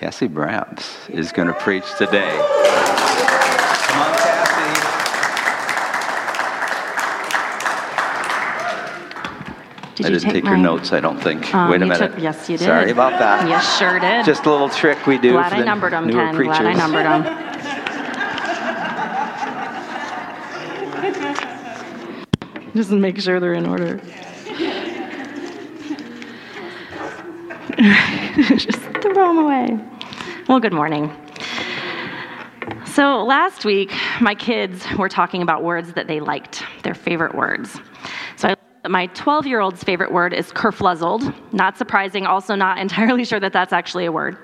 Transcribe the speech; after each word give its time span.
Cassie 0.00 0.28
Brabs 0.28 0.96
is 1.10 1.30
going 1.30 1.48
to 1.48 1.52
preach 1.52 1.84
today. 1.98 2.30
Come 2.30 4.00
on, 4.00 4.14
Cassie. 4.16 4.80
Did 9.96 10.06
I 10.06 10.08
you 10.08 10.14
didn't 10.14 10.22
take 10.22 10.32
take 10.32 10.44
your 10.44 10.56
my- 10.56 10.62
notes, 10.62 10.94
I 10.94 11.00
don't 11.00 11.20
think. 11.20 11.54
Um, 11.54 11.68
Wait 11.70 11.82
a 11.82 11.86
minute. 11.86 11.98
took- 12.12 12.18
yes, 12.22 12.48
you 12.48 12.56
did. 12.56 12.64
Sorry 12.64 12.90
about 12.90 13.18
that. 13.18 13.46
You 13.46 13.60
sure 13.78 14.00
did. 14.00 14.24
Just 14.24 14.46
a 14.46 14.50
little 14.50 14.70
trick 14.70 15.06
we 15.06 15.18
do 15.18 15.32
Glad 15.32 15.50
for 15.50 15.56
I 15.56 15.64
numbered 15.64 15.92
them, 15.92 16.08
Ken. 16.10 16.34
preachers. 16.34 16.56
Glad 16.56 16.66
I 16.66 16.72
numbered 16.72 17.04
them. 17.04 17.46
Just 22.74 22.90
make 22.90 23.20
sure 23.20 23.38
they're 23.38 23.52
in 23.52 23.66
order. 23.66 24.00
Just 28.56 28.79
throw 29.00 29.14
them 29.14 29.38
away. 29.38 29.78
Well, 30.48 30.60
good 30.60 30.72
morning. 30.72 31.14
So, 32.84 33.24
last 33.24 33.64
week, 33.64 33.92
my 34.20 34.34
kids 34.34 34.84
were 34.98 35.08
talking 35.08 35.42
about 35.42 35.62
words 35.62 35.92
that 35.94 36.06
they 36.06 36.20
liked, 36.20 36.64
their 36.82 36.94
favorite 36.94 37.34
words. 37.34 37.78
So, 38.36 38.48
I 38.48 38.56
my 38.88 39.06
12 39.08 39.46
year 39.46 39.60
old's 39.60 39.84
favorite 39.84 40.12
word 40.12 40.32
is 40.32 40.52
kerfluzzled. 40.52 41.34
Not 41.52 41.76
surprising, 41.76 42.26
also 42.26 42.54
not 42.54 42.78
entirely 42.86 43.24
sure 43.24 43.40
that 43.40 43.52
that's 43.52 43.72
actually 43.72 44.06
a 44.06 44.12
word. 44.12 44.38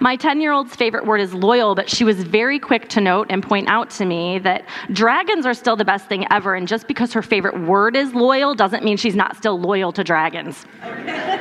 My 0.00 0.16
10 0.16 0.40
year 0.40 0.52
old's 0.52 0.74
favorite 0.76 1.06
word 1.06 1.20
is 1.20 1.34
loyal, 1.34 1.74
but 1.74 1.90
she 1.90 2.04
was 2.04 2.22
very 2.22 2.58
quick 2.58 2.88
to 2.90 3.00
note 3.00 3.26
and 3.30 3.42
point 3.42 3.68
out 3.68 3.90
to 3.90 4.04
me 4.04 4.38
that 4.40 4.64
dragons 4.92 5.44
are 5.44 5.54
still 5.54 5.74
the 5.76 5.84
best 5.84 6.06
thing 6.06 6.24
ever, 6.30 6.54
and 6.54 6.68
just 6.68 6.86
because 6.86 7.12
her 7.12 7.22
favorite 7.22 7.60
word 7.62 7.96
is 7.96 8.14
loyal 8.14 8.54
doesn't 8.54 8.84
mean 8.84 8.96
she's 8.96 9.16
not 9.16 9.36
still 9.36 9.58
loyal 9.58 9.92
to 9.92 10.04
dragons. 10.04 10.66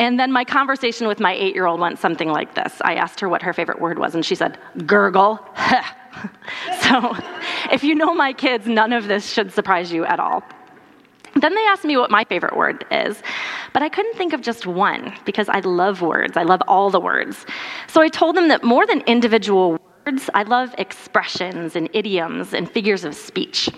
And 0.00 0.18
then 0.18 0.32
my 0.32 0.46
conversation 0.46 1.06
with 1.06 1.20
my 1.20 1.34
eight 1.34 1.54
year 1.54 1.66
old 1.66 1.78
went 1.78 1.98
something 1.98 2.30
like 2.30 2.54
this. 2.54 2.80
I 2.80 2.94
asked 2.94 3.20
her 3.20 3.28
what 3.28 3.42
her 3.42 3.52
favorite 3.52 3.82
word 3.82 3.98
was, 3.98 4.14
and 4.14 4.24
she 4.24 4.34
said, 4.34 4.58
gurgle. 4.86 5.38
so 6.80 7.14
if 7.70 7.84
you 7.84 7.94
know 7.94 8.14
my 8.14 8.32
kids, 8.32 8.66
none 8.66 8.94
of 8.94 9.06
this 9.08 9.30
should 9.30 9.52
surprise 9.52 9.92
you 9.92 10.06
at 10.06 10.18
all. 10.18 10.42
Then 11.36 11.54
they 11.54 11.66
asked 11.66 11.84
me 11.84 11.98
what 11.98 12.10
my 12.10 12.24
favorite 12.24 12.56
word 12.56 12.86
is, 12.90 13.22
but 13.74 13.82
I 13.82 13.90
couldn't 13.90 14.16
think 14.16 14.32
of 14.32 14.40
just 14.40 14.66
one 14.66 15.14
because 15.26 15.50
I 15.50 15.60
love 15.60 16.00
words. 16.00 16.38
I 16.38 16.44
love 16.44 16.62
all 16.66 16.88
the 16.88 16.98
words. 16.98 17.44
So 17.86 18.00
I 18.00 18.08
told 18.08 18.36
them 18.36 18.48
that 18.48 18.64
more 18.64 18.86
than 18.86 19.02
individual 19.02 19.78
words, 20.06 20.30
I 20.32 20.44
love 20.44 20.74
expressions 20.78 21.76
and 21.76 21.90
idioms 21.92 22.54
and 22.54 22.68
figures 22.68 23.04
of 23.04 23.14
speech. 23.14 23.68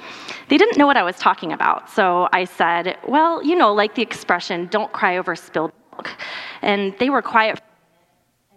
They 0.48 0.56
didn't 0.56 0.78
know 0.78 0.86
what 0.86 0.96
I 0.96 1.02
was 1.02 1.16
talking 1.16 1.52
about, 1.52 1.90
so 1.90 2.28
I 2.32 2.44
said, 2.44 2.96
Well, 3.08 3.44
you 3.44 3.56
know, 3.56 3.74
like 3.74 3.96
the 3.96 4.02
expression, 4.02 4.68
don't 4.68 4.92
cry 4.92 5.18
over 5.18 5.34
spilled. 5.34 5.72
And 6.62 6.94
they 6.98 7.10
were 7.10 7.22
quiet. 7.22 7.60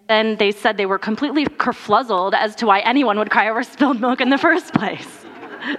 Then 0.08 0.36
they 0.36 0.52
said 0.52 0.76
they 0.76 0.86
were 0.86 0.98
completely 0.98 1.46
kerfluzzled 1.46 2.34
as 2.34 2.54
to 2.56 2.66
why 2.66 2.80
anyone 2.80 3.18
would 3.18 3.30
cry 3.30 3.48
over 3.48 3.62
spilled 3.62 4.00
milk 4.00 4.20
in 4.20 4.30
the 4.30 4.38
first 4.38 4.72
place. 4.72 5.24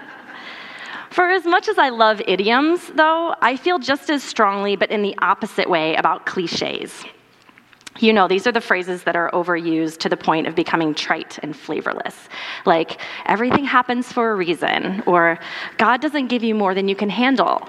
For 1.09 1.29
as 1.29 1.45
much 1.45 1.67
as 1.67 1.77
I 1.77 1.89
love 1.89 2.21
idioms, 2.27 2.91
though, 2.93 3.33
I 3.41 3.55
feel 3.55 3.79
just 3.79 4.09
as 4.09 4.23
strongly, 4.23 4.75
but 4.75 4.91
in 4.91 5.01
the 5.01 5.15
opposite 5.19 5.69
way, 5.69 5.95
about 5.95 6.25
cliches. 6.25 7.05
You 7.99 8.13
know, 8.13 8.27
these 8.27 8.45
are 8.45 8.51
the 8.51 8.61
phrases 8.61 9.03
that 9.03 9.15
are 9.15 9.31
overused 9.31 9.97
to 9.99 10.09
the 10.09 10.17
point 10.17 10.45
of 10.45 10.53
becoming 10.53 10.93
trite 10.93 11.39
and 11.41 11.55
flavorless. 11.55 12.29
Like, 12.65 13.01
everything 13.25 13.65
happens 13.65 14.11
for 14.11 14.31
a 14.31 14.35
reason, 14.35 15.01
or 15.07 15.39
God 15.77 16.01
doesn't 16.01 16.27
give 16.27 16.43
you 16.43 16.53
more 16.53 16.75
than 16.75 16.87
you 16.87 16.95
can 16.95 17.09
handle. 17.09 17.67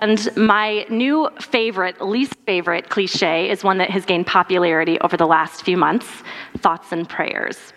And 0.00 0.36
my 0.36 0.86
new 0.90 1.30
favorite, 1.40 2.00
least 2.00 2.34
favorite 2.46 2.88
cliche 2.88 3.50
is 3.50 3.64
one 3.64 3.78
that 3.78 3.90
has 3.90 4.04
gained 4.04 4.26
popularity 4.26 4.98
over 5.00 5.16
the 5.16 5.26
last 5.26 5.64
few 5.64 5.76
months 5.76 6.22
thoughts 6.58 6.92
and 6.92 7.08
prayers. 7.08 7.72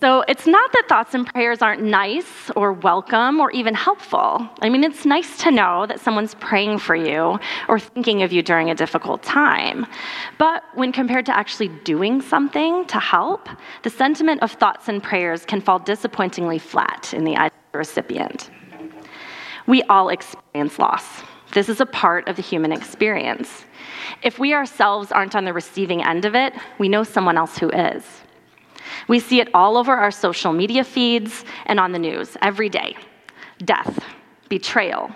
So 0.00 0.22
it's 0.28 0.46
not 0.46 0.70
that 0.72 0.84
thoughts 0.86 1.14
and 1.14 1.26
prayers 1.26 1.62
aren't 1.62 1.82
nice 1.82 2.50
or 2.56 2.74
welcome 2.74 3.40
or 3.40 3.50
even 3.52 3.72
helpful. 3.74 4.46
I 4.60 4.68
mean, 4.68 4.84
it's 4.84 5.06
nice 5.06 5.38
to 5.38 5.50
know 5.50 5.86
that 5.86 5.98
someone's 5.98 6.34
praying 6.34 6.80
for 6.80 6.94
you 6.94 7.38
or 7.68 7.78
thinking 7.78 8.22
of 8.22 8.30
you 8.30 8.42
during 8.42 8.68
a 8.68 8.74
difficult 8.74 9.22
time. 9.22 9.86
But 10.36 10.62
when 10.74 10.92
compared 10.92 11.24
to 11.26 11.34
actually 11.34 11.68
doing 11.84 12.20
something 12.20 12.84
to 12.88 13.00
help, 13.00 13.48
the 13.82 13.88
sentiment 13.88 14.42
of 14.42 14.52
thoughts 14.52 14.88
and 14.88 15.02
prayers 15.02 15.46
can 15.46 15.62
fall 15.62 15.78
disappointingly 15.78 16.58
flat 16.58 17.14
in 17.14 17.24
the 17.24 17.36
eyes 17.38 17.52
of 17.52 17.72
the 17.72 17.78
recipient. 17.78 18.50
We 19.66 19.82
all 19.84 20.10
experience 20.10 20.78
loss. 20.78 21.22
This 21.52 21.68
is 21.68 21.80
a 21.80 21.86
part 21.86 22.28
of 22.28 22.36
the 22.36 22.42
human 22.42 22.72
experience. 22.72 23.64
If 24.22 24.38
we 24.38 24.54
ourselves 24.54 25.12
aren't 25.12 25.36
on 25.36 25.44
the 25.44 25.52
receiving 25.52 26.02
end 26.02 26.24
of 26.24 26.34
it, 26.34 26.52
we 26.78 26.88
know 26.88 27.04
someone 27.04 27.38
else 27.38 27.56
who 27.56 27.70
is. 27.70 28.02
We 29.08 29.20
see 29.20 29.40
it 29.40 29.48
all 29.54 29.76
over 29.76 29.94
our 29.94 30.10
social 30.10 30.52
media 30.52 30.84
feeds 30.84 31.44
and 31.66 31.78
on 31.78 31.92
the 31.92 31.98
news 31.98 32.36
every 32.42 32.68
day 32.68 32.96
death, 33.64 34.04
betrayal, 34.48 35.10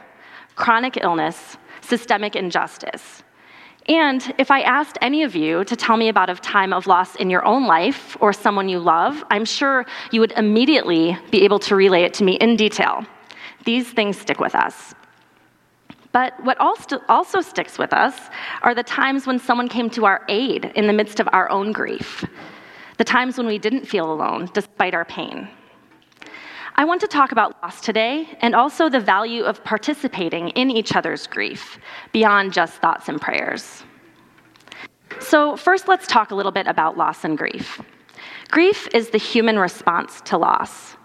chronic 0.54 0.97
illness, 1.03 1.56
systemic 1.81 2.37
injustice. 2.37 3.22
And 3.88 4.34
if 4.38 4.50
I 4.50 4.60
asked 4.60 4.98
any 5.00 5.22
of 5.22 5.34
you 5.34 5.64
to 5.64 5.75
tell 5.75 5.97
me 5.97 6.08
about 6.08 6.28
a 6.28 6.34
time 6.37 6.72
of 6.72 6.87
loss 6.87 7.16
in 7.16 7.31
your 7.31 7.44
own 7.44 7.66
life 7.66 8.16
or 8.20 8.32
someone 8.32 8.69
you 8.69 8.78
love, 8.78 9.25
I'm 9.31 9.47
sure 9.47 9.87
you 10.12 10.20
would 10.20 10.32
immediately 10.32 11.19
be 11.31 11.44
able 11.44 11.58
to 11.60 11.75
relay 11.75 12.03
it 12.03 12.14
to 12.14 12.25
me 12.25 12.34
in 12.34 12.56
detail. 12.56 13.06
These 13.64 13.91
things 13.91 14.19
stick 14.19 14.41
with 14.41 14.54
us. 14.54 14.94
But 16.12 16.32
what 16.42 16.58
also 16.58 17.41
sticks 17.41 17.78
with 17.78 17.92
us 17.92 18.19
are 18.62 18.74
the 18.74 18.82
times 18.82 19.26
when 19.26 19.38
someone 19.38 19.69
came 19.69 19.91
to 19.91 20.06
our 20.06 20.24
aid 20.28 20.72
in 20.74 20.86
the 20.86 20.92
midst 20.92 21.20
of 21.20 21.28
our 21.32 21.50
own 21.50 21.72
grief 21.72 22.24
the 22.98 23.04
times 23.04 23.38
when 23.38 23.46
we 23.46 23.58
didn't 23.58 23.86
feel 23.86 24.12
alone 24.12 24.50
despite 24.52 24.92
our 24.92 25.04
pain. 25.04 25.48
I 26.74 26.84
want 26.84 27.00
to 27.00 27.06
talk 27.06 27.32
about 27.32 27.60
loss 27.62 27.80
today 27.80 28.28
and 28.41 28.54
also 28.54 28.88
the 28.88 29.00
value 29.00 29.44
of 29.44 29.64
participating 29.64 30.50
in 30.50 30.70
each 30.70 30.94
other's 30.94 31.26
grief 31.26 31.78
beyond 32.12 32.52
just 32.52 32.75
thoughts 32.75 33.08
and 33.08 33.20
prayers. 33.20 33.82
So, 35.20 35.56
first, 35.56 35.88
let's 35.88 36.06
talk 36.06 36.30
a 36.30 36.34
little 36.34 36.52
bit 36.52 36.66
about 36.66 36.96
loss 36.96 37.25
and 37.25 37.36
grief. 37.36 37.80
Grief 38.50 38.86
is 38.94 39.10
the 39.10 39.19
human 39.19 39.58
response 39.58 40.20
to 40.22 40.38
loss. 40.38 40.96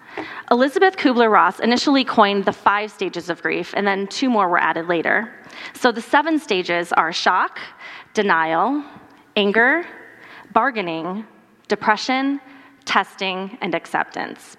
Elizabeth 0.51 0.97
Kubler 0.97 1.31
Ross 1.31 1.59
initially 1.59 2.03
coined 2.03 2.46
the 2.46 2.53
five 2.53 2.91
stages 2.91 3.29
of 3.29 3.41
grief, 3.41 3.74
and 3.75 3.88
then 3.88 4.07
two 4.07 4.29
more 4.29 4.47
were 4.47 4.59
added 4.59 4.88
later. 4.88 5.34
So, 5.74 5.91
the 5.91 6.01
seven 6.01 6.40
stages 6.40 6.91
are 6.94 7.12
shock, 7.12 7.59
denial, 8.13 8.84
anger, 9.35 9.85
bargaining, 10.52 11.25
depression, 11.68 12.40
testing, 12.85 13.57
and 13.62 13.73
acceptance. 13.73 14.57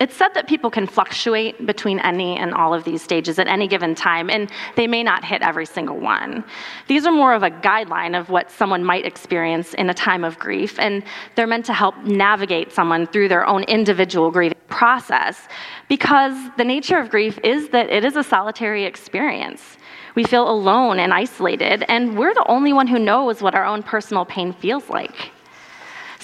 It's 0.00 0.14
said 0.14 0.32
that 0.34 0.46
people 0.46 0.70
can 0.70 0.86
fluctuate 0.86 1.66
between 1.66 1.98
any 1.98 2.36
and 2.36 2.54
all 2.54 2.72
of 2.72 2.84
these 2.84 3.02
stages 3.02 3.38
at 3.40 3.48
any 3.48 3.66
given 3.66 3.96
time, 3.96 4.30
and 4.30 4.48
they 4.76 4.86
may 4.86 5.02
not 5.02 5.24
hit 5.24 5.42
every 5.42 5.66
single 5.66 5.98
one. 5.98 6.44
These 6.86 7.04
are 7.04 7.12
more 7.12 7.34
of 7.34 7.42
a 7.42 7.50
guideline 7.50 8.18
of 8.18 8.30
what 8.30 8.48
someone 8.50 8.84
might 8.84 9.04
experience 9.04 9.74
in 9.74 9.90
a 9.90 9.94
time 9.94 10.22
of 10.22 10.38
grief, 10.38 10.78
and 10.78 11.02
they're 11.34 11.48
meant 11.48 11.66
to 11.66 11.72
help 11.72 11.96
navigate 12.04 12.72
someone 12.72 13.08
through 13.08 13.28
their 13.28 13.44
own 13.44 13.64
individual 13.64 14.30
grieving 14.30 14.58
process 14.68 15.48
because 15.88 16.36
the 16.56 16.64
nature 16.64 16.98
of 16.98 17.10
grief 17.10 17.38
is 17.42 17.70
that 17.70 17.90
it 17.90 18.04
is 18.04 18.14
a 18.14 18.22
solitary 18.22 18.84
experience. 18.84 19.78
We 20.14 20.22
feel 20.22 20.48
alone 20.48 21.00
and 21.00 21.12
isolated, 21.12 21.84
and 21.88 22.16
we're 22.16 22.34
the 22.34 22.46
only 22.46 22.72
one 22.72 22.86
who 22.86 23.00
knows 23.00 23.42
what 23.42 23.56
our 23.56 23.64
own 23.64 23.82
personal 23.82 24.24
pain 24.24 24.52
feels 24.52 24.88
like. 24.88 25.32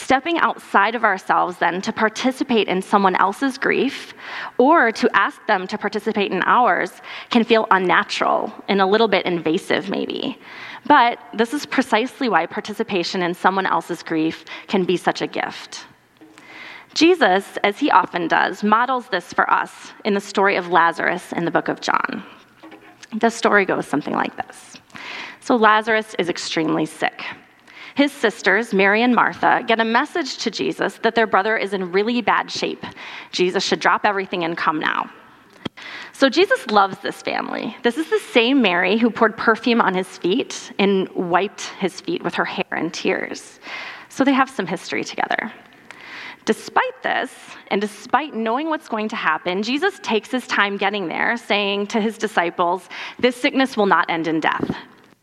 Stepping 0.04 0.36
outside 0.40 0.94
of 0.94 1.02
ourselves, 1.02 1.56
then, 1.56 1.80
to 1.80 1.90
participate 1.90 2.68
in 2.68 2.82
someone 2.82 3.16
else's 3.16 3.56
grief 3.56 4.12
or 4.58 4.92
to 4.92 5.08
ask 5.16 5.40
them 5.46 5.66
to 5.66 5.78
participate 5.78 6.30
in 6.30 6.42
ours 6.42 7.00
can 7.30 7.42
feel 7.42 7.66
unnatural 7.70 8.52
and 8.68 8.82
a 8.82 8.86
little 8.86 9.08
bit 9.08 9.24
invasive, 9.24 9.88
maybe. 9.88 10.38
But 10.86 11.18
this 11.32 11.54
is 11.54 11.64
precisely 11.64 12.28
why 12.28 12.44
participation 12.44 13.22
in 13.22 13.32
someone 13.32 13.64
else's 13.64 14.02
grief 14.02 14.44
can 14.66 14.84
be 14.84 14.98
such 14.98 15.22
a 15.22 15.26
gift. 15.26 15.86
Jesus, 16.92 17.56
as 17.64 17.78
he 17.78 17.90
often 17.90 18.28
does, 18.28 18.62
models 18.62 19.08
this 19.08 19.32
for 19.32 19.50
us 19.50 19.94
in 20.04 20.12
the 20.12 20.20
story 20.20 20.56
of 20.56 20.68
Lazarus 20.68 21.32
in 21.32 21.46
the 21.46 21.50
book 21.50 21.68
of 21.68 21.80
John. 21.80 22.22
The 23.14 23.30
story 23.30 23.64
goes 23.64 23.86
something 23.86 24.12
like 24.12 24.36
this 24.36 24.76
So, 25.40 25.56
Lazarus 25.56 26.14
is 26.18 26.28
extremely 26.28 26.84
sick. 26.84 27.24
His 27.94 28.10
sisters, 28.10 28.74
Mary 28.74 29.02
and 29.02 29.14
Martha, 29.14 29.62
get 29.66 29.78
a 29.78 29.84
message 29.84 30.38
to 30.38 30.50
Jesus 30.50 30.98
that 31.02 31.14
their 31.14 31.26
brother 31.26 31.56
is 31.56 31.72
in 31.72 31.92
really 31.92 32.20
bad 32.22 32.50
shape. 32.50 32.84
Jesus 33.30 33.64
should 33.64 33.80
drop 33.80 34.04
everything 34.04 34.44
and 34.44 34.56
come 34.56 34.80
now. 34.80 35.10
So 36.12 36.28
Jesus 36.28 36.66
loves 36.68 36.98
this 36.98 37.22
family. 37.22 37.76
This 37.82 37.98
is 37.98 38.08
the 38.10 38.18
same 38.18 38.62
Mary 38.62 38.98
who 38.98 39.10
poured 39.10 39.36
perfume 39.36 39.80
on 39.80 39.94
his 39.94 40.18
feet 40.18 40.72
and 40.78 41.08
wiped 41.10 41.62
his 41.80 42.00
feet 42.00 42.22
with 42.22 42.34
her 42.34 42.44
hair 42.44 42.66
and 42.70 42.92
tears. 42.92 43.58
So 44.08 44.24
they 44.24 44.32
have 44.32 44.48
some 44.50 44.66
history 44.66 45.04
together. 45.04 45.52
Despite 46.44 47.02
this, 47.02 47.32
and 47.68 47.80
despite 47.80 48.34
knowing 48.34 48.68
what's 48.68 48.88
going 48.88 49.08
to 49.08 49.16
happen, 49.16 49.62
Jesus 49.62 49.98
takes 50.02 50.30
his 50.30 50.46
time 50.46 50.76
getting 50.76 51.08
there, 51.08 51.36
saying 51.36 51.86
to 51.88 52.00
his 52.00 52.18
disciples, 52.18 52.88
This 53.18 53.34
sickness 53.34 53.76
will 53.76 53.86
not 53.86 54.10
end 54.10 54.28
in 54.28 54.40
death. 54.40 54.76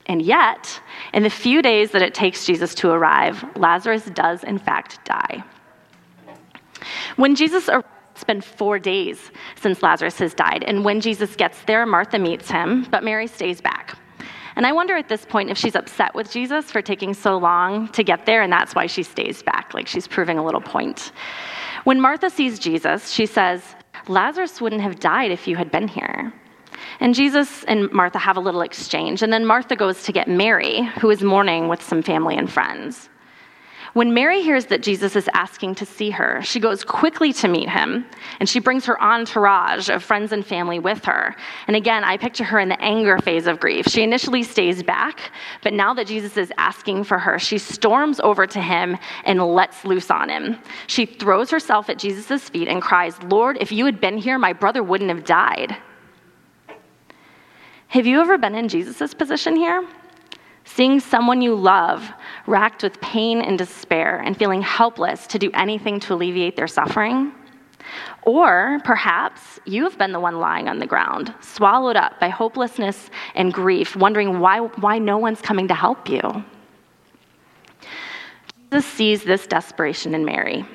And 0.07 0.21
yet, 0.21 0.81
In 1.13 1.23
the 1.23 1.29
few 1.29 1.61
days 1.61 1.91
that 1.91 2.01
it 2.01 2.13
takes 2.13 2.45
Jesus 2.45 2.73
to 2.75 2.89
arrive, 2.89 3.43
Lazarus 3.57 4.05
does, 4.05 4.43
in 4.43 4.57
fact, 4.57 5.03
die. 5.05 5.43
When 7.15 7.35
Jesus 7.35 7.67
arrives, 7.67 7.87
it's 8.13 8.23
been 8.23 8.41
four 8.41 8.77
days 8.77 9.31
since 9.59 9.81
Lazarus 9.81 10.19
has 10.19 10.33
died, 10.33 10.63
and 10.67 10.85
when 10.85 11.01
Jesus 11.01 11.35
gets 11.35 11.63
there, 11.63 11.85
Martha 11.85 12.19
meets 12.19 12.51
him, 12.51 12.85
but 12.91 13.03
Mary 13.03 13.25
stays 13.25 13.61
back. 13.61 13.97
And 14.55 14.67
I 14.67 14.73
wonder 14.73 14.95
at 14.95 15.09
this 15.09 15.25
point 15.25 15.49
if 15.49 15.57
she's 15.57 15.75
upset 15.75 16.13
with 16.13 16.29
Jesus 16.31 16.69
for 16.69 16.81
taking 16.81 17.13
so 17.13 17.37
long 17.37 17.87
to 17.89 18.03
get 18.03 18.25
there, 18.25 18.43
and 18.43 18.51
that's 18.51 18.75
why 18.75 18.85
she 18.85 19.01
stays 19.01 19.41
back, 19.41 19.73
like 19.73 19.87
she's 19.87 20.07
proving 20.07 20.37
a 20.37 20.45
little 20.45 20.61
point. 20.61 21.13
When 21.83 21.99
Martha 21.99 22.29
sees 22.29 22.59
Jesus, 22.59 23.09
she 23.09 23.25
says, 23.25 23.63
Lazarus 24.07 24.61
wouldn't 24.61 24.81
have 24.81 24.99
died 24.99 25.31
if 25.31 25.47
you 25.47 25.55
had 25.55 25.71
been 25.71 25.87
here. 25.87 26.31
And 26.99 27.15
Jesus 27.15 27.63
and 27.63 27.91
Martha 27.91 28.19
have 28.19 28.37
a 28.37 28.41
little 28.41 28.61
exchange, 28.61 29.23
and 29.23 29.31
then 29.31 29.45
Martha 29.45 29.75
goes 29.75 30.03
to 30.03 30.11
get 30.11 30.27
Mary, 30.27 30.83
who 30.99 31.09
is 31.09 31.23
mourning 31.23 31.67
with 31.67 31.81
some 31.81 32.01
family 32.01 32.35
and 32.35 32.51
friends. 32.51 33.09
When 33.93 34.13
Mary 34.13 34.41
hears 34.41 34.67
that 34.67 34.83
Jesus 34.83 35.17
is 35.17 35.27
asking 35.33 35.75
to 35.75 35.85
see 35.85 36.11
her, 36.11 36.41
she 36.43 36.61
goes 36.61 36.85
quickly 36.85 37.33
to 37.33 37.49
meet 37.49 37.67
him, 37.67 38.05
and 38.39 38.47
she 38.47 38.61
brings 38.61 38.85
her 38.85 39.01
entourage 39.01 39.89
of 39.89 40.01
friends 40.01 40.31
and 40.31 40.45
family 40.45 40.79
with 40.79 41.03
her. 41.03 41.35
And 41.67 41.75
again, 41.75 42.05
I 42.05 42.15
picture 42.15 42.45
her 42.45 42.59
in 42.59 42.69
the 42.69 42.81
anger 42.81 43.17
phase 43.17 43.47
of 43.47 43.59
grief. 43.59 43.87
She 43.87 44.01
initially 44.01 44.43
stays 44.43 44.81
back, 44.81 45.31
but 45.61 45.73
now 45.73 45.93
that 45.95 46.07
Jesus 46.07 46.37
is 46.37 46.53
asking 46.57 47.03
for 47.03 47.19
her, 47.19 47.37
she 47.37 47.57
storms 47.57 48.21
over 48.21 48.47
to 48.47 48.61
him 48.61 48.97
and 49.25 49.43
lets 49.43 49.83
loose 49.83 50.09
on 50.09 50.29
him. 50.29 50.57
She 50.87 51.05
throws 51.05 51.49
herself 51.49 51.89
at 51.89 51.99
Jesus' 51.99 52.47
feet 52.47 52.69
and 52.69 52.81
cries, 52.81 53.21
Lord, 53.23 53.57
if 53.59 53.73
you 53.73 53.85
had 53.85 53.99
been 53.99 54.17
here, 54.17 54.39
my 54.39 54.53
brother 54.53 54.83
wouldn't 54.83 55.09
have 55.09 55.25
died. 55.25 55.75
Have 57.91 58.07
you 58.07 58.21
ever 58.21 58.37
been 58.37 58.55
in 58.55 58.69
Jesus' 58.69 59.13
position 59.13 59.53
here? 59.53 59.85
Seeing 60.63 61.01
someone 61.01 61.41
you 61.41 61.53
love 61.53 62.09
racked 62.47 62.83
with 62.83 63.01
pain 63.01 63.41
and 63.41 63.57
despair 63.57 64.21
and 64.21 64.37
feeling 64.37 64.61
helpless 64.61 65.27
to 65.27 65.37
do 65.37 65.51
anything 65.53 65.99
to 65.99 66.13
alleviate 66.13 66.55
their 66.55 66.69
suffering? 66.69 67.33
Or 68.21 68.79
perhaps 68.85 69.59
you 69.65 69.83
have 69.83 69.97
been 69.97 70.13
the 70.13 70.21
one 70.21 70.39
lying 70.39 70.69
on 70.69 70.79
the 70.79 70.85
ground, 70.85 71.33
swallowed 71.41 71.97
up 71.97 72.17
by 72.17 72.29
hopelessness 72.29 73.09
and 73.35 73.53
grief, 73.53 73.93
wondering 73.97 74.39
why, 74.39 74.59
why 74.59 74.97
no 74.97 75.17
one's 75.17 75.41
coming 75.41 75.67
to 75.67 75.75
help 75.75 76.07
you. 76.07 76.21
Jesus 78.71 78.85
sees 78.85 79.25
this 79.25 79.45
desperation 79.47 80.15
in 80.15 80.23
Mary. 80.23 80.65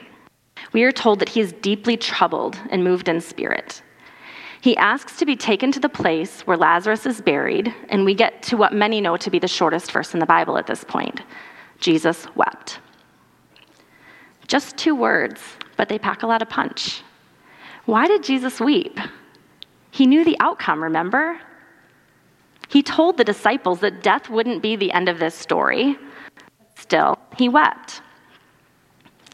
We 0.75 0.85
are 0.85 0.93
told 0.93 1.21
that 1.21 1.31
he 1.31 1.41
is 1.41 1.55
deeply 1.55 1.97
troubled 1.97 2.61
and 2.69 2.85
moved 2.85 3.09
in 3.09 3.23
spirit. 3.23 3.81
He 4.67 4.77
asks 4.79 5.17
to 5.19 5.25
be 5.25 5.37
taken 5.37 5.71
to 5.71 5.79
the 5.79 5.89
place 5.89 6.41
where 6.41 6.57
Lazarus 6.57 7.07
is 7.07 7.21
buried, 7.21 7.73
and 7.89 8.05
we 8.05 8.15
get 8.15 8.43
to 8.43 8.57
what 8.57 8.73
many 8.73 9.01
know 9.01 9.17
to 9.17 9.31
be 9.31 9.39
the 9.39 9.47
shortest 9.47 9.93
verse 9.93 10.13
in 10.13 10.19
the 10.19 10.27
Bible 10.27 10.59
at 10.59 10.67
this 10.67 10.83
point 10.83 11.23
Jesus 11.79 12.27
wept. 12.35 12.81
Just 14.49 14.77
two 14.77 14.97
words, 14.97 15.41
but 15.77 15.89
they 15.89 16.01
pack 16.01 16.25
a 16.25 16.27
lot 16.27 16.43
of 16.43 16.49
punch. 16.49 17.05
Why 17.85 18.09
did 18.09 18.25
Jesus 18.25 18.59
weep? 18.59 18.99
He 19.93 20.05
knew 20.05 20.25
the 20.25 20.37
outcome, 20.41 20.83
remember? 20.83 21.41
He 22.69 22.83
told 22.83 23.19
the 23.19 23.23
disciples 23.23 23.79
that 23.83 24.03
death 24.03 24.29
wouldn't 24.29 24.63
be 24.63 24.75
the 24.75 24.91
end 24.91 25.09
of 25.09 25.21
this 25.21 25.37
story. 25.37 25.97
Still, 26.75 27.21
he 27.39 27.49
wept. 27.49 28.03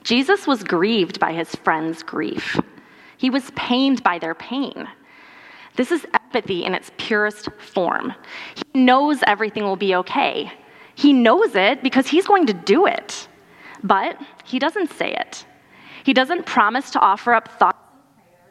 Jesus 0.05 0.47
was 0.47 0.63
grieved 0.63 1.19
by 1.19 1.33
his 1.33 1.55
friends' 1.55 2.03
grief. 2.03 2.61
He 3.17 3.31
was 3.31 3.51
pained 3.53 4.03
by 4.03 4.19
their 4.19 4.35
pain. 4.35 4.89
This 5.77 5.91
is 5.91 6.07
empathy 6.13 6.65
in 6.65 6.75
its 6.75 6.91
purest 6.99 7.49
form. 7.59 8.15
He 8.55 8.81
knows 8.81 9.23
everything 9.27 9.65
will 9.65 9.77
be 9.77 9.95
okay. 9.97 10.53
He 10.95 11.13
knows 11.13 11.55
it 11.55 11.83
because 11.83 12.07
he's 12.07 12.27
going 12.27 12.47
to 12.47 12.53
do 12.53 12.87
it. 12.87 13.29
But 13.83 14.21
he 14.45 14.59
doesn't 14.59 14.91
say 14.93 15.13
it. 15.15 15.47
He 16.05 16.13
doesn't 16.13 16.47
promise 16.47 16.91
to 16.91 17.01
offer 17.01 17.33
up 17.33 17.49
thoughts 17.59 17.79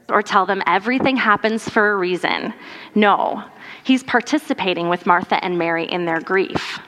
or 0.09 0.21
tell 0.21 0.45
them 0.45 0.61
everything 0.65 1.15
happens 1.15 1.69
for 1.69 1.91
a 1.91 1.95
reason. 1.95 2.53
No, 2.95 3.43
he's 3.83 4.03
participating 4.03 4.89
with 4.89 5.05
Martha 5.05 5.41
and 5.43 5.57
Mary 5.57 5.85
in 5.85 6.05
their 6.05 6.19
grief. 6.19 6.79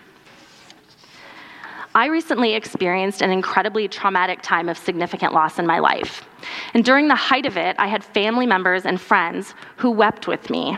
I 1.96 2.08
recently 2.08 2.56
experienced 2.56 3.22
an 3.22 3.30
incredibly 3.30 3.88
traumatic 3.88 4.42
time 4.42 4.68
of 4.68 4.80
significant 4.80 5.32
loss 5.32 5.60
in 5.60 5.68
my 5.68 5.78
life. 5.78 6.26
And 6.74 6.84
during 6.84 7.08
the 7.08 7.16
height 7.16 7.46
of 7.46 7.56
it, 7.56 7.76
I 7.78 7.86
had 7.86 8.04
family 8.04 8.48
members 8.48 8.86
and 8.86 9.00
friends 9.00 9.54
who 9.78 9.92
wept 9.92 10.28
with 10.28 10.50
me. 10.50 10.78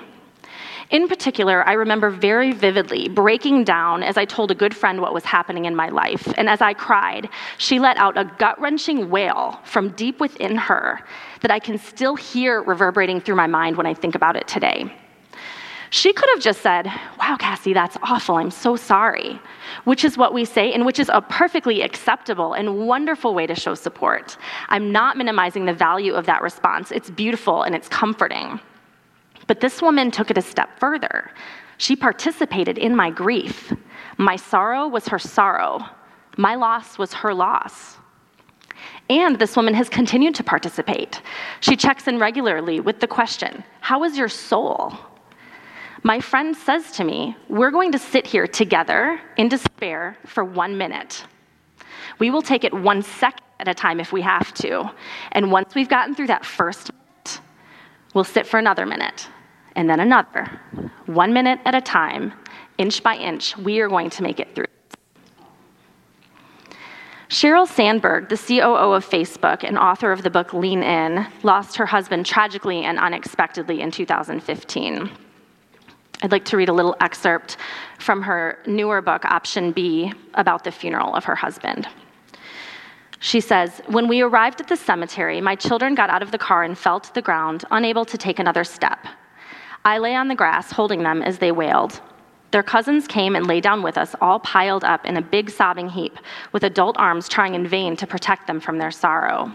In 0.92 1.08
particular, 1.08 1.68
I 1.68 1.74
remember 1.74 2.10
very 2.10 2.52
vividly 2.52 3.08
breaking 3.08 3.64
down 3.64 4.04
as 4.04 4.18
I 4.18 4.26
told 4.26 4.52
a 4.52 4.56
good 4.56 4.76
friend 4.76 5.02
what 5.02 5.14
was 5.14 5.24
happening 5.24 5.66
in 5.66 5.76
my 5.76 5.90
life. 5.90 6.32
And 6.38 6.50
as 6.50 6.62
I 6.62 6.74
cried, 6.74 7.30
she 7.58 7.80
let 7.80 7.98
out 7.98 8.18
a 8.18 8.26
gut 8.38 8.60
wrenching 8.60 9.10
wail 9.10 9.60
from 9.64 9.90
deep 9.92 10.20
within 10.20 10.58
her 10.58 11.02
that 11.42 11.50
I 11.50 11.60
can 11.60 11.80
still 11.80 12.16
hear 12.16 12.62
reverberating 12.62 13.22
through 13.22 13.36
my 13.36 13.48
mind 13.48 13.78
when 13.78 13.88
I 13.88 13.94
think 13.94 14.16
about 14.16 14.36
it 14.36 14.48
today. 14.48 14.94
She 15.96 16.12
could 16.12 16.28
have 16.34 16.42
just 16.42 16.60
said, 16.60 16.88
Wow, 17.18 17.38
Cassie, 17.40 17.72
that's 17.72 17.96
awful. 18.04 18.36
I'm 18.36 18.52
so 18.52 18.76
sorry, 18.76 19.40
which 19.86 20.04
is 20.04 20.18
what 20.18 20.34
we 20.34 20.44
say, 20.44 20.74
and 20.74 20.86
which 20.86 21.00
is 21.00 21.10
a 21.14 21.22
perfectly 21.22 21.84
acceptable 21.84 22.52
and 22.52 22.86
wonderful 22.86 23.34
way 23.34 23.48
to 23.48 23.56
show 23.56 23.76
support. 23.76 24.36
I'm 24.68 24.92
not 24.92 25.16
minimizing 25.16 25.64
the 25.64 25.74
value 25.74 26.14
of 26.14 26.26
that 26.26 26.42
response. 26.42 26.92
It's 26.92 27.10
beautiful 27.10 27.64
and 27.64 27.74
it's 27.74 27.88
comforting. 27.88 28.60
But 29.48 29.62
this 29.62 29.82
woman 29.82 30.12
took 30.12 30.30
it 30.30 30.38
a 30.38 30.42
step 30.42 30.78
further. 30.82 31.32
She 31.78 31.96
participated 31.96 32.78
in 32.78 32.94
my 32.94 33.10
grief. 33.10 33.72
My 34.18 34.36
sorrow 34.36 34.90
was 34.90 35.08
her 35.08 35.20
sorrow, 35.20 35.80
my 36.36 36.56
loss 36.56 36.98
was 36.98 37.14
her 37.14 37.34
loss. 37.34 37.96
And 39.10 39.40
this 39.40 39.56
woman 39.56 39.74
has 39.74 39.88
continued 39.88 40.36
to 40.36 40.44
participate. 40.44 41.22
She 41.62 41.78
checks 41.78 42.06
in 42.10 42.20
regularly 42.20 42.82
with 42.82 43.00
the 43.00 43.08
question 43.08 43.64
How 43.80 44.04
is 44.04 44.18
your 44.18 44.28
soul? 44.28 44.94
My 46.06 46.20
friend 46.20 46.56
says 46.56 46.92
to 46.98 47.04
me, 47.04 47.36
We're 47.50 47.72
going 47.72 47.92
to 47.94 47.98
sit 47.98 48.28
here 48.28 48.46
together 48.46 49.20
in 49.38 49.50
despair 49.50 50.16
for 50.28 50.46
one 50.46 50.78
minute. 50.78 51.26
We 52.20 52.30
will 52.30 52.44
take 52.44 52.64
it 52.64 52.72
one 52.72 53.02
second 53.02 53.44
at 53.60 53.68
a 53.68 53.74
time 53.74 54.00
if 54.00 54.14
we 54.14 54.22
have 54.22 54.54
to. 54.54 54.92
And 55.32 55.52
once 55.52 55.74
we've 55.74 55.90
gotten 55.90 56.14
through 56.14 56.28
that 56.28 56.46
first 56.46 56.92
minute, 56.94 57.42
we'll 58.14 58.24
sit 58.24 58.46
for 58.46 58.60
another 58.60 58.86
minute 58.86 59.28
and 59.76 59.90
then 59.90 60.00
another. 60.00 60.46
One 61.08 61.34
minute 61.34 61.60
at 61.66 61.74
a 61.74 61.82
time, 61.82 62.34
inch 62.78 63.02
by 63.02 63.16
inch, 63.16 63.58
we 63.58 63.80
are 63.80 63.90
going 63.90 64.12
to 64.12 64.22
make 64.22 64.40
it 64.40 64.54
through. 64.54 64.66
Sheryl 67.30 67.68
Sandberg, 67.68 68.30
the 68.30 68.38
COO 68.38 68.94
of 68.94 69.10
Facebook 69.10 69.64
and 69.64 69.76
author 69.76 70.12
of 70.12 70.22
the 70.22 70.30
book 70.30 70.54
Lean 70.54 70.84
In, 70.84 71.26
lost 71.42 71.78
her 71.78 71.88
husband 71.88 72.28
tragically 72.28 72.84
and 72.84 73.00
unexpectedly 73.00 73.82
in 73.82 73.90
2015. 73.90 75.10
I'd 76.22 76.32
like 76.32 76.46
to 76.46 76.58
read 76.58 76.70
a 76.70 76.74
little 76.74 76.96
excerpt 77.02 77.58
from 78.00 78.22
her 78.22 78.60
newer 78.66 79.02
book, 79.02 79.26
Option 79.26 79.72
B, 79.72 80.14
about 80.34 80.64
the 80.64 80.72
funeral 80.72 81.14
of 81.14 81.26
her 81.26 81.36
husband. 81.36 81.88
She 83.20 83.42
says, 83.42 83.82
When 83.88 84.08
we 84.08 84.22
arrived 84.22 84.62
at 84.62 84.68
the 84.68 84.78
cemetery, 84.78 85.42
my 85.42 85.56
children 85.56 85.96
got 85.96 86.10
out 86.10 86.22
of 86.22 86.32
the 86.32 86.38
car 86.38 86.64
and 86.64 86.78
fell 86.78 87.00
to 87.00 87.14
the 87.14 87.22
ground, 87.22 87.66
unable 87.72 88.06
to 88.06 88.18
take 88.18 88.40
another 88.40 88.64
step. 88.64 89.00
I 89.84 89.98
lay 89.98 90.16
on 90.16 90.28
the 90.28 90.36
grass, 90.36 90.72
holding 90.72 91.04
them 91.04 91.22
as 91.22 91.38
they 91.38 91.52
wailed. 91.52 92.02
Their 92.52 92.64
cousins 92.64 93.08
came 93.08 93.36
and 93.36 93.48
lay 93.48 93.60
down 93.60 93.84
with 93.84 93.98
us, 93.98 94.16
all 94.22 94.40
piled 94.40 94.84
up 94.84 95.06
in 95.06 95.18
a 95.18 95.22
big 95.22 95.50
sobbing 95.50 95.90
heap, 95.90 96.18
with 96.54 96.64
adult 96.64 96.96
arms 96.98 97.28
trying 97.28 97.54
in 97.54 97.68
vain 97.68 97.96
to 97.98 98.08
protect 98.08 98.48
them 98.48 98.60
from 98.60 98.78
their 98.78 98.92
sorrow. 98.92 99.52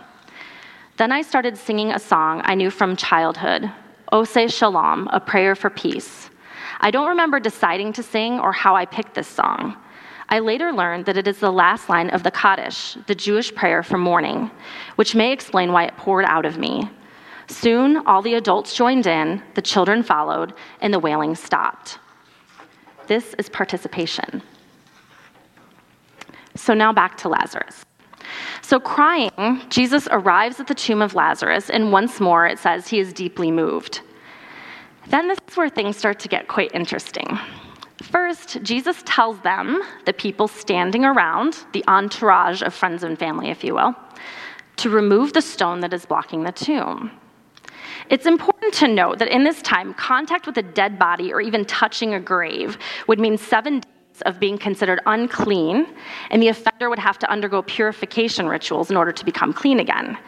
Then 0.97 1.11
I 1.11 1.23
started 1.23 1.57
singing 1.57 1.93
a 1.93 1.99
song 1.99 2.43
I 2.45 2.55
knew 2.55 2.71
from 2.71 2.97
childhood, 2.97 3.71
Oseh 4.13 4.53
Shalom, 4.53 5.09
a 5.13 5.21
prayer 5.21 5.55
for 5.55 5.71
peace. 5.71 6.29
I 6.81 6.91
don't 6.91 7.09
remember 7.09 7.41
deciding 7.41 7.93
to 7.95 8.03
sing 8.03 8.39
or 8.39 8.53
how 8.53 8.77
I 8.77 8.85
picked 8.85 9.15
this 9.15 9.29
song. 9.29 9.77
I 10.29 10.39
later 10.39 10.73
learned 10.73 11.07
that 11.07 11.17
it 11.17 11.27
is 11.27 11.39
the 11.39 11.51
last 11.51 11.89
line 11.89 12.11
of 12.11 12.23
the 12.23 12.31
Kaddish, 12.31 12.97
the 13.07 13.15
Jewish 13.15 13.53
prayer 13.53 13.83
for 13.83 13.99
mourning, 13.99 14.51
which 14.95 15.15
may 15.15 15.33
explain 15.33 15.73
why 15.73 15.85
it 15.85 15.97
poured 15.97 16.25
out 16.25 16.47
of 16.47 16.57
me. 16.57 16.89
Soon, 17.49 17.97
all 18.07 18.23
the 18.23 18.35
adults 18.35 18.77
joined 18.77 19.09
in, 19.09 19.43
the 19.55 19.63
children 19.63 20.05
followed, 20.05 20.55
and 20.81 20.95
the 20.95 21.01
wailing 21.01 21.35
stopped. 21.35 21.99
This 23.09 23.35
is 23.35 23.49
participation. 23.49 24.41
So 26.55 26.75
now 26.75 26.93
back 26.93 27.17
to 27.19 27.29
Lazarus. 27.29 27.85
So, 28.63 28.79
crying, 28.79 29.63
Jesus 29.69 30.07
arrives 30.13 30.61
at 30.61 30.69
the 30.69 30.75
tomb 30.75 31.03
of 31.03 31.17
Lazarus, 31.17 31.71
and 31.71 31.91
once 31.91 32.21
more 32.21 32.47
it 32.47 32.61
says 32.61 32.87
he 32.87 33.01
is 33.01 33.13
deeply 33.13 33.51
moved. 33.51 34.03
Then 35.09 35.29
this 35.29 35.39
is 35.49 35.57
where 35.57 35.69
things 35.69 35.97
start 35.97 36.19
to 36.21 36.29
get 36.29 36.49
quite 36.49 36.75
interesting. 36.75 37.39
First, 38.03 38.63
Jesus 38.63 39.03
tells 39.05 39.41
them, 39.41 39.83
the 40.07 40.13
people 40.13 40.49
standing 40.49 41.05
around, 41.05 41.65
the 41.73 41.85
entourage 41.87 42.63
of 42.63 42.75
friends 42.75 43.03
and 43.03 43.19
family, 43.19 43.51
if 43.51 43.63
you 43.63 43.75
will, 43.75 43.95
to 44.77 44.91
remove 44.91 45.33
the 45.33 45.43
stone 45.43 45.81
that 45.81 45.93
is 45.93 46.07
blocking 46.07 46.43
the 46.43 46.53
tomb. 46.53 47.11
It's 48.09 48.27
important 48.27 48.75
to 48.75 48.89
note 48.89 49.19
that 49.19 49.29
in 49.29 49.45
this 49.45 49.63
time, 49.63 49.95
contact 49.95 50.47
with 50.47 50.57
a 50.57 50.63
dead 50.63 50.99
body 50.99 51.33
or 51.33 51.41
even 51.41 51.65
touching 51.65 52.15
a 52.15 52.21
grave 52.21 52.79
would 53.07 53.21
mean 53.21 53.37
seven 53.37 53.81
days 53.81 54.23
of 54.23 54.41
being 54.41 54.59
considered 54.59 55.01
unclean, 55.07 55.87
and 56.31 56.43
the 56.43 56.49
offender 56.49 56.91
would 56.91 56.99
have 56.99 57.19
to 57.21 57.31
undergo 57.31 57.63
purification 57.63 58.49
rituals 58.49 58.91
in 58.91 58.97
order 58.97 59.13
to 59.13 59.25
become 59.25 59.53
clean 59.53 59.81
again. 59.81 60.19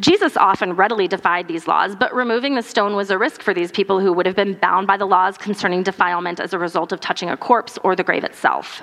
Jesus 0.00 0.36
often 0.36 0.72
readily 0.72 1.06
defied 1.06 1.46
these 1.46 1.68
laws, 1.68 1.94
but 1.94 2.14
removing 2.14 2.54
the 2.54 2.62
stone 2.62 2.96
was 2.96 3.10
a 3.10 3.18
risk 3.18 3.42
for 3.42 3.52
these 3.52 3.70
people 3.70 4.00
who 4.00 4.12
would 4.12 4.26
have 4.26 4.36
been 4.36 4.54
bound 4.54 4.86
by 4.86 4.96
the 4.96 5.06
laws 5.06 5.36
concerning 5.36 5.82
defilement 5.82 6.40
as 6.40 6.52
a 6.52 6.58
result 6.58 6.92
of 6.92 7.00
touching 7.00 7.28
a 7.28 7.36
corpse 7.36 7.78
or 7.84 7.94
the 7.94 8.02
grave 8.02 8.24
itself. 8.24 8.82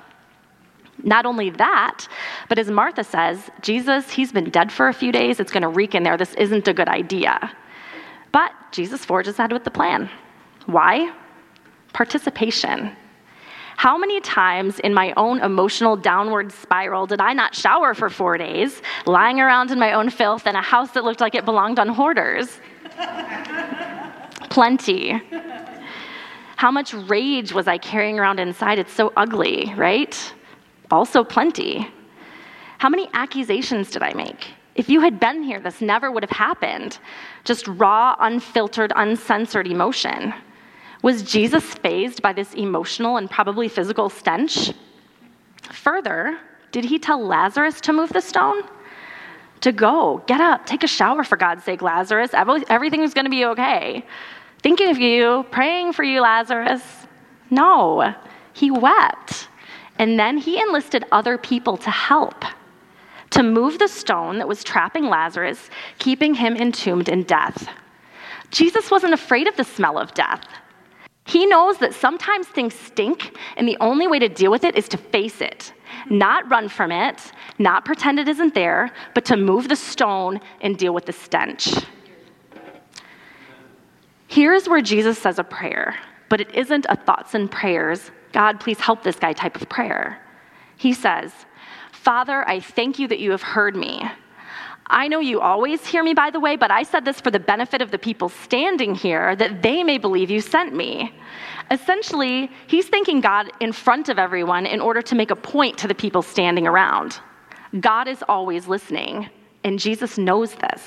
Not 1.04 1.26
only 1.26 1.50
that, 1.52 2.08
but 2.50 2.58
as 2.60 2.70
Martha 2.70 3.04
says, 3.04 3.50
Jesus, 3.62 4.10
he's 4.12 4.32
been 4.32 4.50
dead 4.50 4.72
for 4.72 4.88
a 4.88 4.94
few 4.94 5.12
days. 5.12 5.40
It's 5.40 5.52
going 5.52 5.62
to 5.62 5.70
reek 5.70 5.96
in 5.96 6.04
there. 6.04 6.18
This 6.18 6.34
isn't 6.36 6.68
a 6.68 6.74
good 6.74 6.90
idea. 6.90 7.56
But 8.32 8.52
Jesus 8.72 9.06
forges 9.06 9.40
ahead 9.40 9.52
with 9.52 9.64
the 9.64 9.72
plan. 9.72 10.10
Why? 10.66 11.14
Participation. 11.94 12.96
How 13.78 13.96
many 13.96 14.20
times 14.22 14.80
in 14.80 14.92
my 14.92 15.14
own 15.18 15.40
emotional 15.40 15.96
downward 15.96 16.52
spiral 16.52 17.06
did 17.06 17.22
I 17.22 17.34
not 17.34 17.54
shower 17.54 17.94
for 17.94 18.10
four 18.10 18.36
days, 18.36 18.82
lying 19.06 19.40
around 19.40 19.70
in 19.70 19.78
my 19.78 19.94
own 19.94 20.10
filth 20.10 20.48
in 20.48 20.56
a 20.56 20.62
house 20.64 20.92
that 20.92 21.04
looked 21.04 21.22
like 21.22 21.36
it 21.36 21.46
belonged 21.46 21.78
on 21.78 21.88
hoarders? 21.88 22.60
Plenty. 24.50 25.22
How 26.56 26.72
much 26.72 26.96
rage 26.96 27.54
was 27.54 27.68
I 27.68 27.78
carrying 27.78 28.18
around 28.18 28.40
inside? 28.40 28.80
It's 28.80 28.92
so 28.94 29.14
ugly, 29.16 29.72
right? 29.78 30.34
Also, 30.90 31.24
plenty. 31.24 31.88
How 32.80 32.90
many 32.90 33.08
accusations 33.14 33.92
did 33.92 34.02
I 34.02 34.12
make? 34.14 34.48
If 34.74 34.90
you 34.90 35.02
had 35.02 35.20
been 35.20 35.44
here, 35.44 35.60
this 35.60 35.82
never 35.82 36.12
would 36.12 36.24
have 36.24 36.32
happened. 36.32 36.98
Just 37.44 37.68
raw, 37.68 38.16
unfiltered, 38.20 38.92
uncensored 38.96 39.68
emotion. 39.68 40.34
Was 41.04 41.24
Jesus 41.24 41.64
phased 41.64 42.22
by 42.22 42.34
this 42.34 42.54
emotional 42.54 43.18
and 43.18 43.30
probably 43.30 43.68
physical 43.68 44.10
stench? 44.10 44.74
Further, 45.72 46.40
did 46.72 46.86
he 46.86 47.00
tell 47.00 47.24
Lazarus 47.26 47.80
to 47.82 47.94
move 47.94 48.10
the 48.10 48.22
stone? 48.22 48.64
To 49.62 49.72
go, 49.72 50.24
get 50.28 50.42
up, 50.42 50.66
take 50.66 50.84
a 50.84 50.88
shower 50.88 51.24
for 51.24 51.38
God's 51.38 51.64
sake, 51.64 51.82
Lazarus. 51.82 52.32
Everything 52.34 53.02
is 53.02 53.14
going 53.14 53.26
to 53.26 53.32
be 53.32 53.46
okay. 53.46 54.06
Thinking 54.62 54.90
of 54.90 54.98
you, 54.98 55.46
praying 55.52 55.94
for 55.94 56.04
you, 56.04 56.22
Lazarus. 56.22 56.82
No, 57.50 58.14
he 58.54 58.72
wept. 58.72 59.48
And 60.00 60.20
then 60.20 60.38
he 60.38 60.60
enlisted 60.60 61.06
other 61.12 61.38
people 61.38 61.78
to 61.78 61.90
help, 61.90 62.46
to 63.32 63.42
move 63.42 63.80
the 63.80 63.88
stone 63.88 64.38
that 64.38 64.48
was 64.48 64.64
trapping 64.64 65.06
Lazarus, 65.06 65.70
keeping 65.98 66.36
him 66.36 66.56
entombed 66.56 67.10
in 67.10 67.24
death. 67.24 67.68
Jesus 68.52 68.92
wasn't 68.92 69.14
afraid 69.14 69.48
of 69.48 69.58
the 69.58 69.64
smell 69.64 69.98
of 69.98 70.14
death. 70.14 70.44
He 71.28 71.46
knows 71.46 71.78
that 71.80 71.94
sometimes 71.94 72.48
things 72.48 72.74
stink, 72.74 73.38
and 73.58 73.68
the 73.68 73.78
only 73.82 74.08
way 74.08 74.18
to 74.18 74.30
deal 74.30 74.50
with 74.50 74.64
it 74.64 74.78
is 74.78 74.88
to 74.88 74.98
face 74.98 75.42
it, 75.42 75.74
not 76.10 76.50
run 76.50 76.70
from 76.70 76.90
it, 76.90 77.34
not 77.60 77.84
pretend 77.84 78.18
it 78.18 78.30
isn't 78.30 78.54
there, 78.54 78.92
but 79.14 79.26
to 79.26 79.36
move 79.36 79.68
the 79.68 79.76
stone 79.76 80.40
and 80.62 80.78
deal 80.78 80.94
with 80.94 81.06
the 81.06 81.12
stench. 81.12 81.68
Here's 84.28 84.70
where 84.70 84.82
Jesus 84.82 85.20
says 85.20 85.38
a 85.38 85.44
prayer, 85.44 85.98
but 86.30 86.40
it 86.40 86.56
isn't 86.56 86.86
a 86.88 86.96
thoughts 86.96 87.34
and 87.34 87.52
prayers, 87.52 88.10
God, 88.32 88.62
please 88.62 88.80
help 88.80 89.04
this 89.04 89.18
guy 89.18 89.34
type 89.34 89.60
of 89.60 89.68
prayer. 89.68 90.22
He 90.78 90.94
says, 90.94 91.34
Father, 91.92 92.48
I 92.48 92.62
thank 92.62 93.00
you 93.00 93.08
that 93.10 93.20
you 93.20 93.32
have 93.32 93.42
heard 93.42 93.76
me. 93.76 94.02
I 94.90 95.08
know 95.08 95.20
you 95.20 95.42
always 95.42 95.86
hear 95.86 96.04
me, 96.04 96.14
by 96.14 96.30
the 96.30 96.40
way, 96.40 96.56
but 96.56 96.72
I 96.72 96.84
said 96.84 97.04
this 97.04 97.20
for 97.20 97.30
the 97.30 97.40
benefit 97.40 97.82
of 97.82 97.92
the 97.92 97.98
people 97.98 98.30
standing 98.30 98.96
here, 98.96 99.36
that 99.36 99.62
they 99.62 99.84
may 99.84 99.98
believe 99.98 100.30
you 100.30 100.40
sent 100.40 100.74
me. 100.74 101.14
Essentially, 101.70 102.50
he's 102.68 102.88
thanking 102.88 103.20
God 103.20 103.52
in 103.60 103.74
front 103.74 104.08
of 104.08 104.18
everyone 104.18 104.66
in 104.66 104.80
order 104.80 105.02
to 105.02 105.16
make 105.16 105.32
a 105.32 105.36
point 105.36 105.78
to 105.80 105.88
the 105.88 105.96
people 105.96 106.22
standing 106.22 106.66
around. 106.66 107.20
God 107.82 108.08
is 108.08 108.24
always 108.30 108.68
listening, 108.68 109.30
and 109.66 109.78
Jesus 109.78 110.18
knows 110.18 110.56
this. 110.56 110.82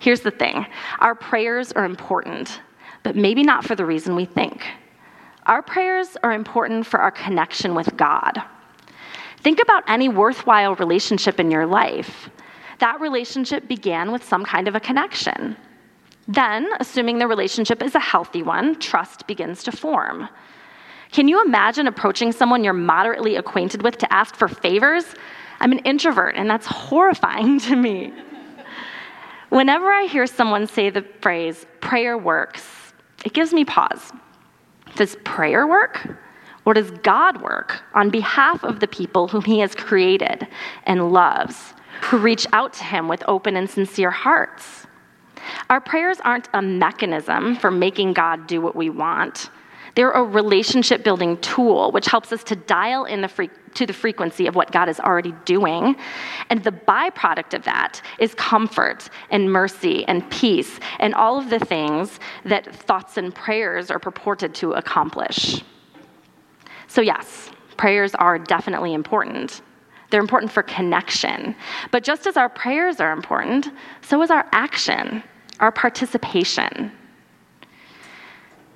Here's 0.00 0.20
the 0.20 0.32
thing 0.32 0.66
our 0.98 1.14
prayers 1.14 1.70
are 1.72 1.84
important, 1.84 2.60
but 3.04 3.14
maybe 3.14 3.44
not 3.44 3.64
for 3.64 3.76
the 3.76 3.86
reason 3.86 4.16
we 4.16 4.24
think. 4.24 4.66
Our 5.46 5.62
prayers 5.62 6.16
are 6.24 6.32
important 6.32 6.84
for 6.84 6.98
our 6.98 7.12
connection 7.12 7.76
with 7.76 7.96
God. 7.96 8.42
Think 9.38 9.62
about 9.62 9.84
any 9.86 10.08
worthwhile 10.08 10.74
relationship 10.74 11.38
in 11.38 11.52
your 11.52 11.66
life 11.66 12.28
that 12.78 13.00
relationship 13.00 13.68
began 13.68 14.12
with 14.12 14.24
some 14.24 14.44
kind 14.44 14.68
of 14.68 14.74
a 14.74 14.80
connection. 14.80 15.56
Then, 16.28 16.68
assuming 16.80 17.18
the 17.18 17.26
relationship 17.26 17.82
is 17.82 17.94
a 17.94 18.00
healthy 18.00 18.42
one, 18.42 18.78
trust 18.80 19.26
begins 19.26 19.62
to 19.64 19.72
form. 19.72 20.28
Can 21.12 21.28
you 21.28 21.42
imagine 21.44 21.86
approaching 21.86 22.32
someone 22.32 22.64
you're 22.64 22.72
moderately 22.72 23.36
acquainted 23.36 23.82
with 23.82 23.96
to 23.98 24.12
ask 24.12 24.34
for 24.34 24.48
favors? 24.48 25.04
I'm 25.60 25.72
an 25.72 25.78
introvert, 25.80 26.34
and 26.36 26.50
that's 26.50 26.66
horrifying 26.66 27.60
to 27.68 27.76
me. 27.76 28.12
Whenever 29.50 29.86
I 29.86 30.06
hear 30.06 30.26
someone 30.26 30.66
say 30.66 30.90
the 30.90 31.02
phrase, 31.20 31.66
prayer 31.80 32.18
works, 32.18 32.66
it 33.24 33.32
gives 33.32 33.52
me 33.52 33.64
pause. 33.64 34.12
Does 34.96 35.16
prayer 35.24 35.66
work? 35.66 36.18
Or 36.64 36.74
does 36.74 36.90
God 37.02 37.40
work 37.40 37.80
on 37.94 38.10
behalf 38.10 38.64
of 38.64 38.80
the 38.80 38.88
people 38.88 39.28
whom 39.28 39.42
He 39.42 39.60
has 39.60 39.74
created 39.74 40.48
and 40.84 41.12
loves? 41.12 41.74
Who 42.02 42.18
reach 42.18 42.46
out 42.52 42.72
to 42.74 42.84
Him 42.84 43.08
with 43.08 43.22
open 43.26 43.56
and 43.56 43.68
sincere 43.68 44.10
hearts. 44.10 44.86
Our 45.70 45.80
prayers 45.80 46.18
aren't 46.24 46.48
a 46.54 46.62
mechanism 46.62 47.56
for 47.56 47.70
making 47.70 48.14
God 48.14 48.46
do 48.46 48.60
what 48.60 48.76
we 48.76 48.90
want. 48.90 49.50
They're 49.94 50.10
a 50.10 50.22
relationship 50.22 51.02
building 51.02 51.38
tool 51.38 51.90
which 51.90 52.06
helps 52.06 52.30
us 52.30 52.44
to 52.44 52.56
dial 52.56 53.06
in 53.06 53.22
the 53.22 53.28
fre- 53.28 53.44
to 53.74 53.86
the 53.86 53.92
frequency 53.92 54.46
of 54.46 54.54
what 54.54 54.70
God 54.70 54.88
is 54.88 55.00
already 55.00 55.34
doing. 55.44 55.96
And 56.50 56.62
the 56.62 56.72
byproduct 56.72 57.54
of 57.54 57.64
that 57.64 58.02
is 58.18 58.34
comfort 58.34 59.08
and 59.30 59.50
mercy 59.50 60.04
and 60.06 60.28
peace 60.30 60.80
and 60.98 61.14
all 61.14 61.38
of 61.38 61.50
the 61.50 61.58
things 61.58 62.20
that 62.44 62.74
thoughts 62.74 63.16
and 63.16 63.34
prayers 63.34 63.90
are 63.90 63.98
purported 63.98 64.54
to 64.56 64.72
accomplish. 64.72 65.62
So, 66.88 67.00
yes, 67.00 67.50
prayers 67.76 68.14
are 68.14 68.38
definitely 68.38 68.94
important. 68.94 69.62
They're 70.10 70.20
important 70.20 70.52
for 70.52 70.62
connection. 70.62 71.54
But 71.90 72.04
just 72.04 72.26
as 72.26 72.36
our 72.36 72.48
prayers 72.48 73.00
are 73.00 73.12
important, 73.12 73.70
so 74.02 74.22
is 74.22 74.30
our 74.30 74.46
action, 74.52 75.22
our 75.60 75.72
participation. 75.72 76.92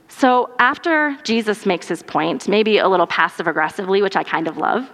So 0.08 0.50
after 0.58 1.16
Jesus 1.22 1.64
makes 1.64 1.88
his 1.88 2.02
point, 2.02 2.48
maybe 2.48 2.78
a 2.78 2.88
little 2.88 3.06
passive 3.06 3.46
aggressively, 3.46 4.02
which 4.02 4.16
I 4.16 4.22
kind 4.22 4.48
of 4.48 4.58
love, 4.58 4.90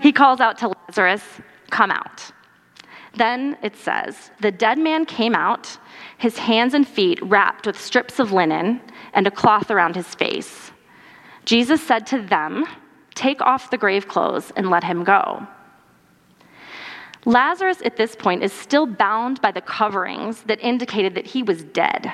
he 0.00 0.12
calls 0.12 0.40
out 0.40 0.58
to 0.58 0.68
Lazarus, 0.68 1.22
Come 1.70 1.90
out. 1.90 2.22
Then 3.16 3.56
it 3.62 3.76
says, 3.76 4.30
The 4.40 4.52
dead 4.52 4.78
man 4.78 5.04
came 5.04 5.34
out, 5.34 5.78
his 6.18 6.38
hands 6.38 6.74
and 6.74 6.86
feet 6.86 7.18
wrapped 7.22 7.66
with 7.66 7.80
strips 7.80 8.18
of 8.18 8.32
linen 8.32 8.80
and 9.14 9.26
a 9.26 9.30
cloth 9.30 9.70
around 9.70 9.96
his 9.96 10.14
face. 10.14 10.70
Jesus 11.44 11.82
said 11.82 12.06
to 12.08 12.22
them, 12.22 12.66
Take 13.16 13.40
off 13.40 13.70
the 13.70 13.78
grave 13.78 14.06
clothes 14.06 14.52
and 14.54 14.70
let 14.70 14.84
him 14.84 15.02
go. 15.02 15.44
Lazarus 17.24 17.82
at 17.84 17.96
this 17.96 18.14
point 18.14 18.44
is 18.44 18.52
still 18.52 18.86
bound 18.86 19.40
by 19.40 19.50
the 19.50 19.60
coverings 19.60 20.42
that 20.44 20.60
indicated 20.60 21.16
that 21.16 21.26
he 21.26 21.42
was 21.42 21.64
dead. 21.64 22.12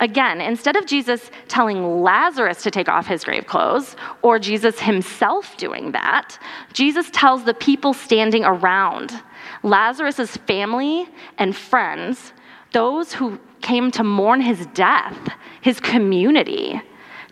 Again, 0.00 0.40
instead 0.40 0.76
of 0.76 0.86
Jesus 0.86 1.30
telling 1.48 2.02
Lazarus 2.02 2.62
to 2.62 2.70
take 2.70 2.88
off 2.88 3.06
his 3.06 3.24
grave 3.24 3.46
clothes, 3.46 3.96
or 4.22 4.38
Jesus 4.38 4.78
himself 4.78 5.56
doing 5.56 5.92
that, 5.92 6.38
Jesus 6.72 7.10
tells 7.10 7.44
the 7.44 7.54
people 7.54 7.94
standing 7.94 8.44
around, 8.44 9.20
Lazarus' 9.62 10.36
family 10.36 11.08
and 11.38 11.56
friends, 11.56 12.32
those 12.72 13.12
who 13.12 13.38
came 13.62 13.90
to 13.92 14.04
mourn 14.04 14.40
his 14.40 14.66
death, 14.74 15.16
his 15.60 15.80
community, 15.80 16.82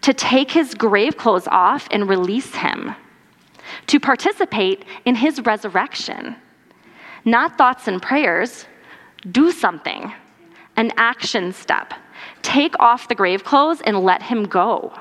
to 0.02 0.12
take 0.12 0.50
his 0.50 0.74
grave 0.74 1.16
clothes 1.16 1.48
off 1.48 1.88
and 1.90 2.08
release 2.08 2.54
him, 2.54 2.94
to 3.86 3.98
participate 3.98 4.84
in 5.04 5.14
his 5.14 5.40
resurrection 5.40 6.36
not 7.24 7.56
thoughts 7.56 7.88
and 7.88 8.00
prayers. 8.00 8.66
Do 9.30 9.52
something, 9.52 10.12
an 10.76 10.92
action 10.96 11.52
step. 11.52 11.94
Take 12.42 12.78
off 12.80 13.08
the 13.08 13.14
grave 13.14 13.44
clothes 13.44 13.80
and 13.82 14.00
let 14.00 14.22
him 14.22 14.44
go. 14.44 14.92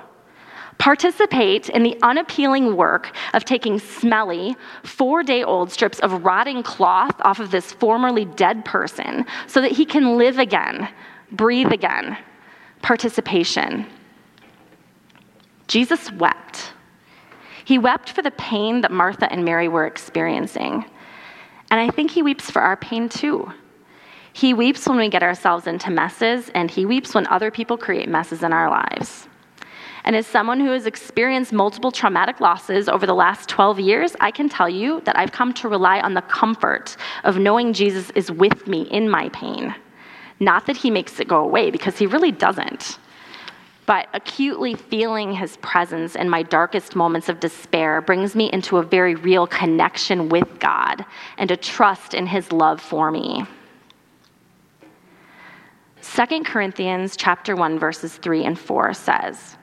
Participate 0.77 1.69
in 1.69 1.83
the 1.83 1.97
unappealing 2.01 2.75
work 2.75 3.15
of 3.33 3.45
taking 3.45 3.77
smelly, 3.77 4.55
four 4.83 5.21
day 5.21 5.43
old 5.43 5.71
strips 5.71 5.99
of 5.99 6.23
rotting 6.23 6.63
cloth 6.63 7.15
off 7.21 7.39
of 7.39 7.51
this 7.51 7.71
formerly 7.71 8.25
dead 8.25 8.65
person 8.65 9.25
so 9.47 9.61
that 9.61 9.71
he 9.71 9.85
can 9.85 10.17
live 10.17 10.39
again, 10.39 10.89
breathe 11.31 11.71
again. 11.71 12.17
Participation. 12.81 13.85
Jesus 15.71 16.11
wept. 16.11 16.73
He 17.63 17.77
wept 17.77 18.09
for 18.09 18.21
the 18.21 18.31
pain 18.31 18.81
that 18.81 18.91
Martha 18.91 19.31
and 19.31 19.45
Mary 19.45 19.69
were 19.69 19.85
experiencing. 19.85 20.83
And 21.69 21.79
I 21.79 21.89
think 21.89 22.11
He 22.11 22.21
weeps 22.21 22.51
for 22.51 22.61
our 22.61 22.75
pain 22.75 23.07
too. 23.07 23.49
He 24.33 24.53
weeps 24.53 24.85
when 24.85 24.97
we 24.97 25.07
get 25.07 25.23
ourselves 25.23 25.67
into 25.67 25.89
messes, 25.89 26.49
and 26.49 26.69
He 26.69 26.85
weeps 26.85 27.15
when 27.15 27.25
other 27.27 27.51
people 27.51 27.77
create 27.77 28.09
messes 28.09 28.43
in 28.43 28.51
our 28.51 28.69
lives. 28.69 29.29
And 30.03 30.13
as 30.13 30.27
someone 30.27 30.59
who 30.59 30.71
has 30.71 30.85
experienced 30.85 31.53
multiple 31.53 31.93
traumatic 31.93 32.41
losses 32.41 32.89
over 32.89 33.05
the 33.05 33.15
last 33.15 33.47
12 33.47 33.79
years, 33.79 34.13
I 34.19 34.29
can 34.29 34.49
tell 34.49 34.67
you 34.67 34.99
that 35.05 35.17
I've 35.17 35.31
come 35.31 35.53
to 35.53 35.69
rely 35.69 36.01
on 36.01 36.15
the 36.15 36.21
comfort 36.23 36.97
of 37.23 37.37
knowing 37.37 37.71
Jesus 37.71 38.09
is 38.09 38.29
with 38.29 38.67
me 38.67 38.81
in 38.91 39.09
my 39.09 39.29
pain. 39.29 39.73
Not 40.41 40.65
that 40.65 40.75
he 40.75 40.91
makes 40.91 41.21
it 41.21 41.29
go 41.29 41.41
away, 41.41 41.71
because 41.71 41.97
he 41.97 42.07
really 42.07 42.33
doesn't. 42.33 42.97
But 43.85 44.07
acutely 44.13 44.75
feeling 44.75 45.33
his 45.33 45.57
presence 45.57 46.15
in 46.15 46.29
my 46.29 46.43
darkest 46.43 46.95
moments 46.95 47.29
of 47.29 47.39
despair 47.39 48.01
brings 48.01 48.35
me 48.35 48.49
into 48.51 48.77
a 48.77 48.83
very 48.83 49.15
real 49.15 49.47
connection 49.47 50.29
with 50.29 50.59
God 50.59 51.05
and 51.37 51.49
a 51.49 51.57
trust 51.57 52.13
in 52.13 52.27
his 52.27 52.51
love 52.51 52.79
for 52.79 53.11
me. 53.11 53.45
2 56.01 56.43
Corinthians 56.43 57.15
chapter 57.15 57.55
1 57.55 57.79
verses 57.79 58.17
3 58.17 58.45
and 58.45 58.59
4 58.59 58.93
says, 58.93 59.57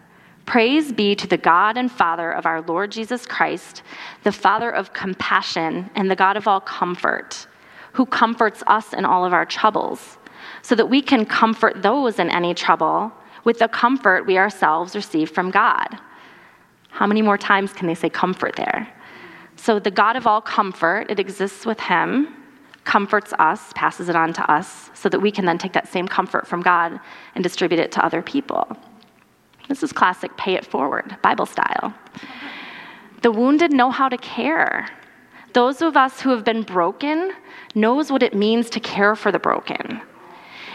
Praise 0.47 0.93
be 0.93 1.15
to 1.15 1.27
the 1.27 1.37
God 1.37 1.77
and 1.77 1.93
Father 1.93 2.33
of 2.33 2.47
our 2.47 2.63
Lord 2.63 2.91
Jesus 2.91 3.27
Christ, 3.27 3.83
the 4.23 4.33
Father 4.33 4.71
of 4.71 4.95
compassion 4.95 5.91
and 5.95 6.11
the 6.11 6.17
God 6.17 6.39
of 6.39 6.49
all 6.49 6.61
comfort, 6.61 7.47
who 7.93 8.07
comforts 8.07 8.63
us 8.67 8.95
in 8.95 9.05
all 9.05 9.27
of 9.27 9.35
our 9.35 9.45
troubles, 9.45 10.17
so 10.63 10.75
that 10.75 10.89
we 10.89 11.03
can 11.03 11.27
comfort 11.27 11.83
those 11.83 12.19
in 12.19 12.31
any 12.31 12.55
trouble 12.55 13.13
with 13.49 13.61
the 13.61 13.69
comfort 13.69 14.27
we 14.27 14.37
ourselves 14.37 14.95
receive 14.95 15.31
from 15.31 15.51
God. 15.51 15.89
How 16.91 17.07
many 17.07 17.23
more 17.23 17.39
times 17.39 17.73
can 17.73 17.87
they 17.87 17.95
say 17.95 18.11
comfort 18.11 18.55
there? 18.57 18.87
So, 19.57 19.79
the 19.79 19.91
God 19.91 20.17
of 20.17 20.27
all 20.27 20.43
comfort, 20.43 21.07
it 21.09 21.19
exists 21.19 21.65
with 21.65 21.81
Him, 21.81 22.29
comforts 22.85 23.33
us, 23.39 23.73
passes 23.75 24.11
it 24.11 24.17
on 24.17 24.35
to 24.35 24.51
us, 24.53 24.91
so 24.93 25.09
that 25.09 25.21
we 25.21 25.31
can 25.31 25.47
then 25.47 25.57
take 25.57 25.73
that 25.73 25.89
same 25.89 26.07
comfort 26.07 26.47
from 26.47 26.61
God 26.61 27.01
and 27.35 27.43
distribute 27.43 27.81
it 27.81 27.91
to 27.93 28.05
other 28.05 28.21
people. 28.21 28.77
This 29.67 29.83
is 29.83 29.95
classic 29.95 30.37
pay 30.37 30.53
it 30.53 30.67
forward, 30.67 31.17
Bible 31.23 31.47
style. 31.47 31.95
The 33.23 33.33
wounded 33.33 33.73
know 33.73 33.91
how 33.91 34.11
to 34.11 34.19
care. 34.19 34.91
Those 35.55 35.81
of 35.81 35.97
us 35.97 36.21
who 36.21 36.29
have 36.35 36.45
been 36.45 36.65
broken 36.65 37.33
knows 37.75 38.13
what 38.13 38.23
it 38.23 38.35
means 38.35 38.69
to 38.69 38.79
care 38.81 39.17
for 39.17 39.33
the 39.33 39.39
broken. 39.39 40.03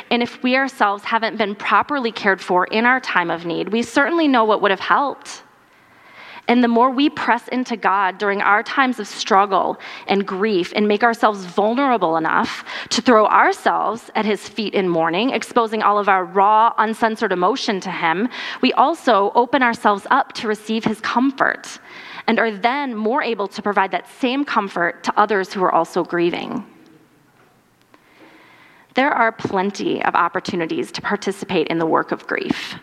And 0.09 0.21
if 0.21 0.41
we 0.43 0.55
ourselves 0.55 1.03
haven't 1.03 1.37
been 1.37 1.55
properly 1.55 2.11
cared 2.11 2.41
for 2.41 2.65
in 2.65 2.85
our 2.85 2.99
time 2.99 3.31
of 3.31 3.45
need, 3.45 3.69
we 3.69 3.81
certainly 3.81 4.27
know 4.27 4.45
what 4.45 4.61
would 4.61 4.71
have 4.71 4.79
helped. 4.79 5.43
And 6.47 6.61
the 6.61 6.67
more 6.67 6.89
we 6.89 7.09
press 7.09 7.47
into 7.47 7.77
God 7.77 8.17
during 8.17 8.41
our 8.41 8.63
times 8.63 8.99
of 8.99 9.07
struggle 9.07 9.79
and 10.07 10.27
grief 10.27 10.73
and 10.75 10.87
make 10.87 11.01
ourselves 11.01 11.45
vulnerable 11.45 12.17
enough 12.17 12.65
to 12.89 13.01
throw 13.01 13.27
ourselves 13.27 14.11
at 14.15 14.25
His 14.25 14.49
feet 14.49 14.73
in 14.73 14.89
mourning, 14.89 15.29
exposing 15.29 15.81
all 15.81 15.97
of 15.97 16.09
our 16.09 16.25
raw, 16.25 16.73
uncensored 16.77 17.31
emotion 17.31 17.79
to 17.81 17.91
Him, 17.91 18.27
we 18.61 18.73
also 18.73 19.31
open 19.35 19.63
ourselves 19.63 20.05
up 20.09 20.33
to 20.33 20.47
receive 20.49 20.83
His 20.83 20.99
comfort 20.99 21.79
and 22.27 22.39
are 22.39 22.51
then 22.51 22.93
more 22.93 23.23
able 23.23 23.47
to 23.47 23.61
provide 23.61 23.91
that 23.91 24.09
same 24.19 24.43
comfort 24.43 25.03
to 25.03 25.17
others 25.17 25.53
who 25.53 25.63
are 25.63 25.73
also 25.73 26.03
grieving. 26.03 26.65
There 28.95 29.11
are 29.11 29.31
plenty 29.31 30.03
of 30.03 30.13
opportunities 30.13 30.91
to 30.91 31.01
participate 31.01 31.67
in 31.67 31.79
the 31.79 31.85
work 31.85 32.11
of 32.11 32.27
grief. 32.27 32.75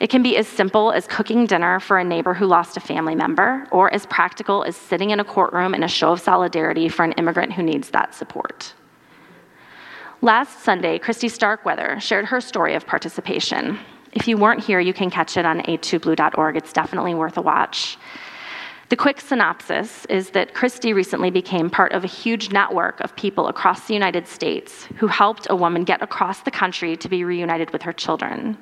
It 0.00 0.10
can 0.10 0.22
be 0.22 0.36
as 0.36 0.46
simple 0.46 0.92
as 0.92 1.06
cooking 1.06 1.46
dinner 1.46 1.80
for 1.80 1.98
a 1.98 2.04
neighbor 2.04 2.34
who 2.34 2.46
lost 2.46 2.76
a 2.76 2.80
family 2.80 3.14
member, 3.14 3.66
or 3.72 3.92
as 3.92 4.06
practical 4.06 4.62
as 4.62 4.76
sitting 4.76 5.10
in 5.10 5.20
a 5.20 5.24
courtroom 5.24 5.74
in 5.74 5.82
a 5.82 5.88
show 5.88 6.12
of 6.12 6.20
solidarity 6.20 6.88
for 6.88 7.04
an 7.04 7.12
immigrant 7.12 7.52
who 7.52 7.62
needs 7.62 7.90
that 7.90 8.14
support. 8.14 8.74
Last 10.20 10.60
Sunday, 10.60 10.98
Christy 10.98 11.28
Starkweather 11.28 11.98
shared 12.00 12.26
her 12.26 12.40
story 12.40 12.74
of 12.74 12.86
participation. 12.86 13.78
If 14.12 14.26
you 14.26 14.36
weren't 14.36 14.64
here, 14.64 14.80
you 14.80 14.92
can 14.92 15.10
catch 15.10 15.36
it 15.36 15.46
on 15.46 15.60
a2blue.org. 15.62 16.56
It's 16.56 16.72
definitely 16.72 17.14
worth 17.14 17.36
a 17.36 17.42
watch. 17.42 17.98
The 18.88 18.96
quick 18.96 19.20
synopsis 19.20 20.06
is 20.06 20.30
that 20.30 20.54
Christy 20.54 20.94
recently 20.94 21.30
became 21.30 21.68
part 21.68 21.92
of 21.92 22.04
a 22.04 22.06
huge 22.06 22.52
network 22.52 23.00
of 23.00 23.14
people 23.16 23.48
across 23.48 23.86
the 23.86 23.92
United 23.92 24.26
States 24.26 24.84
who 24.96 25.08
helped 25.08 25.46
a 25.50 25.56
woman 25.56 25.84
get 25.84 26.00
across 26.00 26.40
the 26.40 26.50
country 26.50 26.96
to 26.96 27.08
be 27.08 27.22
reunited 27.22 27.70
with 27.70 27.82
her 27.82 27.92
children. 27.92 28.56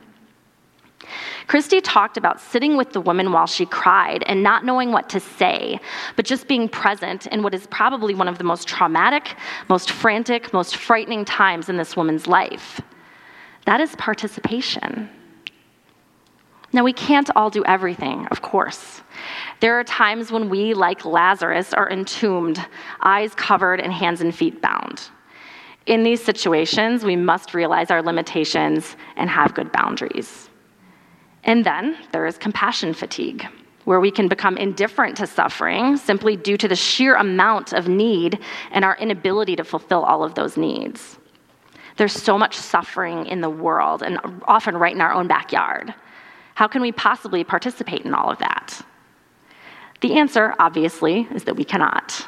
Christy 1.46 1.80
talked 1.80 2.16
about 2.16 2.40
sitting 2.40 2.76
with 2.76 2.92
the 2.92 3.00
woman 3.00 3.30
while 3.30 3.46
she 3.46 3.66
cried 3.66 4.24
and 4.26 4.42
not 4.42 4.64
knowing 4.64 4.90
what 4.90 5.08
to 5.10 5.20
say, 5.20 5.78
but 6.16 6.24
just 6.24 6.48
being 6.48 6.68
present 6.68 7.28
in 7.28 7.44
what 7.44 7.54
is 7.54 7.68
probably 7.68 8.14
one 8.14 8.26
of 8.26 8.38
the 8.38 8.44
most 8.44 8.66
traumatic, 8.66 9.36
most 9.68 9.92
frantic, 9.92 10.52
most 10.52 10.74
frightening 10.74 11.24
times 11.24 11.68
in 11.68 11.76
this 11.76 11.96
woman's 11.96 12.26
life. 12.26 12.80
That 13.66 13.80
is 13.80 13.94
participation. 13.94 15.08
Now, 16.76 16.84
we 16.84 16.92
can't 16.92 17.30
all 17.34 17.48
do 17.48 17.64
everything, 17.64 18.26
of 18.26 18.42
course. 18.42 19.00
There 19.60 19.80
are 19.80 19.84
times 19.84 20.30
when 20.30 20.50
we, 20.50 20.74
like 20.74 21.06
Lazarus, 21.06 21.72
are 21.72 21.90
entombed, 21.90 22.62
eyes 23.00 23.34
covered, 23.34 23.80
and 23.80 23.90
hands 23.90 24.20
and 24.20 24.34
feet 24.34 24.60
bound. 24.60 25.08
In 25.86 26.02
these 26.02 26.22
situations, 26.22 27.02
we 27.02 27.16
must 27.16 27.54
realize 27.54 27.90
our 27.90 28.02
limitations 28.02 28.94
and 29.16 29.30
have 29.30 29.54
good 29.54 29.72
boundaries. 29.72 30.50
And 31.44 31.64
then 31.64 31.96
there 32.12 32.26
is 32.26 32.36
compassion 32.36 32.92
fatigue, 32.92 33.46
where 33.86 33.98
we 33.98 34.10
can 34.10 34.28
become 34.28 34.58
indifferent 34.58 35.16
to 35.16 35.26
suffering 35.26 35.96
simply 35.96 36.36
due 36.36 36.58
to 36.58 36.68
the 36.68 36.76
sheer 36.76 37.14
amount 37.14 37.72
of 37.72 37.88
need 37.88 38.38
and 38.70 38.84
our 38.84 38.98
inability 38.98 39.56
to 39.56 39.64
fulfill 39.64 40.02
all 40.02 40.22
of 40.22 40.34
those 40.34 40.58
needs. 40.58 41.18
There's 41.96 42.12
so 42.12 42.36
much 42.36 42.54
suffering 42.54 43.24
in 43.24 43.40
the 43.40 43.48
world, 43.48 44.02
and 44.02 44.18
often 44.46 44.76
right 44.76 44.94
in 44.94 45.00
our 45.00 45.14
own 45.14 45.26
backyard. 45.26 45.94
How 46.56 46.66
can 46.66 46.80
we 46.80 46.90
possibly 46.90 47.44
participate 47.44 48.06
in 48.06 48.14
all 48.14 48.30
of 48.30 48.38
that? 48.38 48.80
The 50.00 50.14
answer, 50.14 50.54
obviously, 50.58 51.28
is 51.34 51.44
that 51.44 51.54
we 51.54 51.64
cannot. 51.64 52.26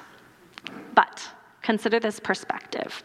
But 0.95 1.27
consider 1.63 1.99
this 1.99 2.21
perspective. 2.21 3.03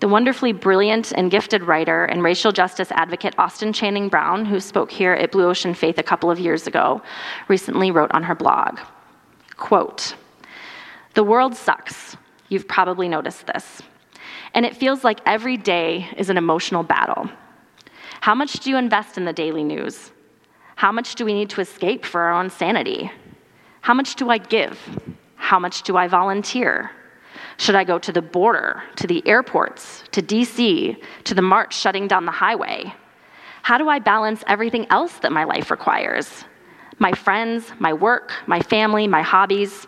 The 0.00 0.08
wonderfully 0.08 0.52
brilliant 0.52 1.12
and 1.12 1.30
gifted 1.30 1.62
writer 1.62 2.04
and 2.04 2.22
racial 2.22 2.52
justice 2.52 2.92
advocate 2.92 3.34
Austin 3.38 3.72
Channing 3.72 4.10
Brown, 4.10 4.44
who 4.44 4.60
spoke 4.60 4.90
here 4.90 5.14
at 5.14 5.32
Blue 5.32 5.48
Ocean 5.48 5.72
Faith 5.72 5.96
a 5.96 6.02
couple 6.02 6.30
of 6.30 6.38
years 6.38 6.66
ago, 6.66 7.00
recently 7.48 7.90
wrote 7.90 8.12
on 8.12 8.22
her 8.22 8.34
blog 8.34 8.78
quote, 9.56 10.14
The 11.14 11.24
world 11.24 11.56
sucks. 11.56 12.18
You've 12.50 12.68
probably 12.68 13.08
noticed 13.08 13.46
this. 13.46 13.80
And 14.52 14.66
it 14.66 14.76
feels 14.76 15.04
like 15.04 15.20
every 15.24 15.56
day 15.56 16.10
is 16.18 16.28
an 16.28 16.36
emotional 16.36 16.82
battle. 16.82 17.30
How 18.20 18.34
much 18.34 18.60
do 18.60 18.68
you 18.68 18.76
invest 18.76 19.16
in 19.16 19.24
the 19.24 19.32
daily 19.32 19.64
news? 19.64 20.10
How 20.76 20.92
much 20.92 21.14
do 21.14 21.24
we 21.24 21.34
need 21.34 21.50
to 21.50 21.60
escape 21.60 22.04
for 22.04 22.20
our 22.22 22.32
own 22.32 22.50
sanity? 22.50 23.10
How 23.80 23.94
much 23.94 24.16
do 24.16 24.30
I 24.30 24.38
give? 24.38 24.78
How 25.36 25.58
much 25.58 25.82
do 25.82 25.96
I 25.96 26.08
volunteer? 26.08 26.90
Should 27.58 27.74
I 27.74 27.84
go 27.84 27.98
to 27.98 28.12
the 28.12 28.22
border, 28.22 28.82
to 28.96 29.06
the 29.06 29.26
airports, 29.26 30.02
to 30.12 30.22
DC, 30.22 30.96
to 31.24 31.34
the 31.34 31.42
march 31.42 31.76
shutting 31.76 32.08
down 32.08 32.24
the 32.24 32.32
highway? 32.32 32.92
How 33.62 33.78
do 33.78 33.88
I 33.88 33.98
balance 33.98 34.42
everything 34.46 34.86
else 34.90 35.14
that 35.18 35.32
my 35.32 35.44
life 35.44 35.70
requires? 35.70 36.44
My 36.98 37.12
friends, 37.12 37.72
my 37.78 37.92
work, 37.92 38.32
my 38.46 38.60
family, 38.60 39.06
my 39.06 39.22
hobbies. 39.22 39.86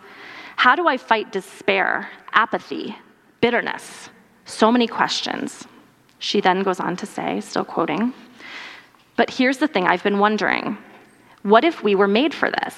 How 0.55 0.75
do 0.75 0.87
I 0.87 0.97
fight 0.97 1.31
despair, 1.31 2.09
apathy, 2.33 2.95
bitterness? 3.41 4.09
So 4.45 4.71
many 4.71 4.87
questions. 4.87 5.67
She 6.19 6.41
then 6.41 6.63
goes 6.63 6.79
on 6.79 6.95
to 6.97 7.05
say, 7.05 7.41
still 7.41 7.65
quoting, 7.65 8.13
but 9.17 9.29
here's 9.29 9.57
the 9.57 9.67
thing 9.67 9.85
I've 9.85 10.03
been 10.03 10.19
wondering 10.19 10.77
what 11.43 11.63
if 11.63 11.83
we 11.83 11.95
were 11.95 12.07
made 12.07 12.33
for 12.33 12.49
this? 12.49 12.75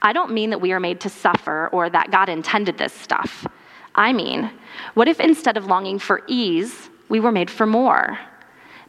I 0.00 0.12
don't 0.12 0.32
mean 0.32 0.50
that 0.50 0.60
we 0.60 0.72
are 0.72 0.80
made 0.80 1.00
to 1.00 1.08
suffer 1.08 1.68
or 1.72 1.88
that 1.90 2.10
God 2.10 2.28
intended 2.28 2.78
this 2.78 2.92
stuff. 2.92 3.46
I 3.94 4.12
mean, 4.12 4.50
what 4.94 5.08
if 5.08 5.20
instead 5.20 5.56
of 5.56 5.66
longing 5.66 5.98
for 5.98 6.22
ease, 6.26 6.90
we 7.08 7.20
were 7.20 7.32
made 7.32 7.50
for 7.50 7.66
more? 7.66 8.18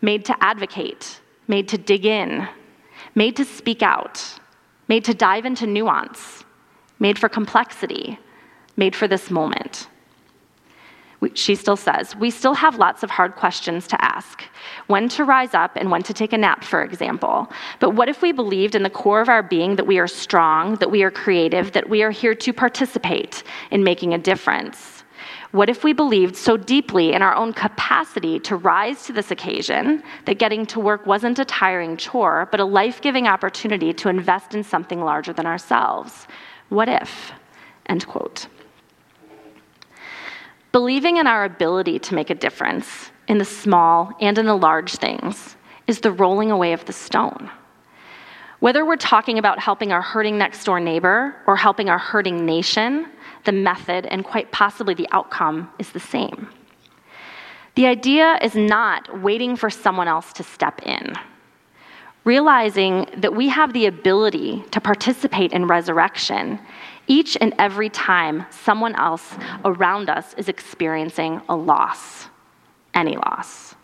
Made 0.02 0.26
to 0.26 0.44
advocate, 0.44 1.20
made 1.48 1.68
to 1.70 1.78
dig 1.78 2.06
in, 2.06 2.48
made 3.16 3.36
to 3.38 3.46
speak 3.46 3.82
out, 3.82 4.24
made 4.88 5.06
to 5.06 5.14
dive 5.14 5.46
into 5.46 5.68
nuance, 5.68 6.44
made 7.00 7.20
for 7.20 7.30
complexity, 7.30 8.20
made 8.78 8.96
for 8.96 9.08
this 9.08 9.30
moment. 9.30 9.88
She 11.34 11.56
still 11.56 11.78
says, 11.78 12.16
we 12.16 12.30
still 12.30 12.54
have 12.54 12.78
lots 12.78 13.04
of 13.04 13.10
hard 13.10 13.36
questions 13.36 13.88
to 13.88 14.04
ask. 14.04 14.44
When 14.88 15.10
to 15.10 15.24
rise 15.24 15.54
up 15.54 15.76
and 15.76 15.90
when 15.90 16.04
to 16.04 16.14
take 16.14 16.34
a 16.34 16.38
nap, 16.38 16.64
for 16.64 16.84
example. 16.84 17.52
But 17.80 17.92
what 17.92 18.10
if 18.10 18.22
we 18.22 18.32
believed 18.32 18.76
in 18.76 18.84
the 18.84 18.90
core 18.90 19.22
of 19.22 19.30
our 19.30 19.44
being 19.44 19.76
that 19.78 19.88
we 19.88 19.98
are 19.98 20.08
strong, 20.08 20.76
that 20.76 20.92
we 20.92 21.04
are 21.04 21.12
creative, 21.12 21.72
that 21.72 21.90
we 21.90 22.04
are 22.04 22.12
here 22.12 22.36
to 22.36 22.54
participate 22.54 23.44
in 23.72 23.84
making 23.84 24.14
a 24.14 24.18
difference? 24.18 25.04
What 25.52 25.70
if 25.70 25.86
we 25.86 25.94
believed 25.94 26.36
so 26.36 26.58
deeply 26.58 27.14
in 27.14 27.22
our 27.22 27.34
own 27.34 27.54
capacity 27.54 28.40
to 28.42 28.58
rise 28.58 29.06
to 29.06 29.14
this 29.14 29.32
occasion 29.32 30.04
that 30.26 30.38
getting 30.38 30.66
to 30.66 30.82
work 30.82 31.06
wasn't 31.06 31.40
a 31.40 31.46
tiring 31.46 31.96
chore, 31.96 32.50
but 32.52 32.60
a 32.60 32.66
life 32.66 33.00
giving 33.00 33.26
opportunity 33.26 33.94
to 33.94 34.10
invest 34.10 34.54
in 34.54 34.64
something 34.64 35.02
larger 35.02 35.32
than 35.32 35.46
ourselves? 35.46 36.28
What 36.70 36.90
if? 36.90 37.32
End 37.86 38.06
quote. 38.06 38.48
Believing 40.76 41.16
in 41.16 41.26
our 41.26 41.46
ability 41.46 42.00
to 42.00 42.16
make 42.16 42.30
a 42.30 42.36
difference 42.36 43.10
in 43.30 43.38
the 43.38 43.46
small 43.46 44.12
and 44.20 44.38
in 44.38 44.46
the 44.46 44.58
large 44.58 44.98
things 44.98 45.56
is 45.88 46.02
the 46.02 46.12
rolling 46.12 46.52
away 46.52 46.74
of 46.74 46.84
the 46.84 46.92
stone. 46.92 47.50
Whether 48.60 48.86
we're 48.86 48.98
talking 48.98 49.38
about 49.38 49.58
helping 49.58 49.94
our 49.94 50.02
hurting 50.02 50.38
next 50.38 50.66
door 50.66 50.82
neighbor 50.82 51.34
or 51.48 51.56
helping 51.56 51.88
our 51.88 51.98
hurting 51.98 52.46
nation, 52.46 53.08
the 53.46 53.54
method 53.54 54.06
and 54.08 54.26
quite 54.26 54.52
possibly 54.52 54.94
the 54.94 55.08
outcome 55.14 55.72
is 55.80 55.92
the 55.92 56.00
same. 56.02 56.50
The 57.76 57.86
idea 57.86 58.38
is 58.42 58.56
not 58.56 59.22
waiting 59.22 59.56
for 59.56 59.70
someone 59.70 60.10
else 60.10 60.34
to 60.34 60.44
step 60.44 60.82
in. 60.82 61.14
Realizing 62.26 63.08
that 63.16 63.34
we 63.34 63.48
have 63.48 63.72
the 63.72 63.86
ability 63.86 64.66
to 64.72 64.82
participate 64.82 65.54
in 65.54 65.68
resurrection 65.68 66.60
each 67.08 67.38
and 67.40 67.54
every 67.60 67.90
time 67.90 68.46
someone 68.50 68.96
else 68.96 69.36
around 69.64 70.10
us 70.10 70.34
is 70.36 70.50
experiencing 70.50 71.42
a 71.50 71.56
loss, 71.56 72.28
any 72.94 73.16
loss. 73.16 73.76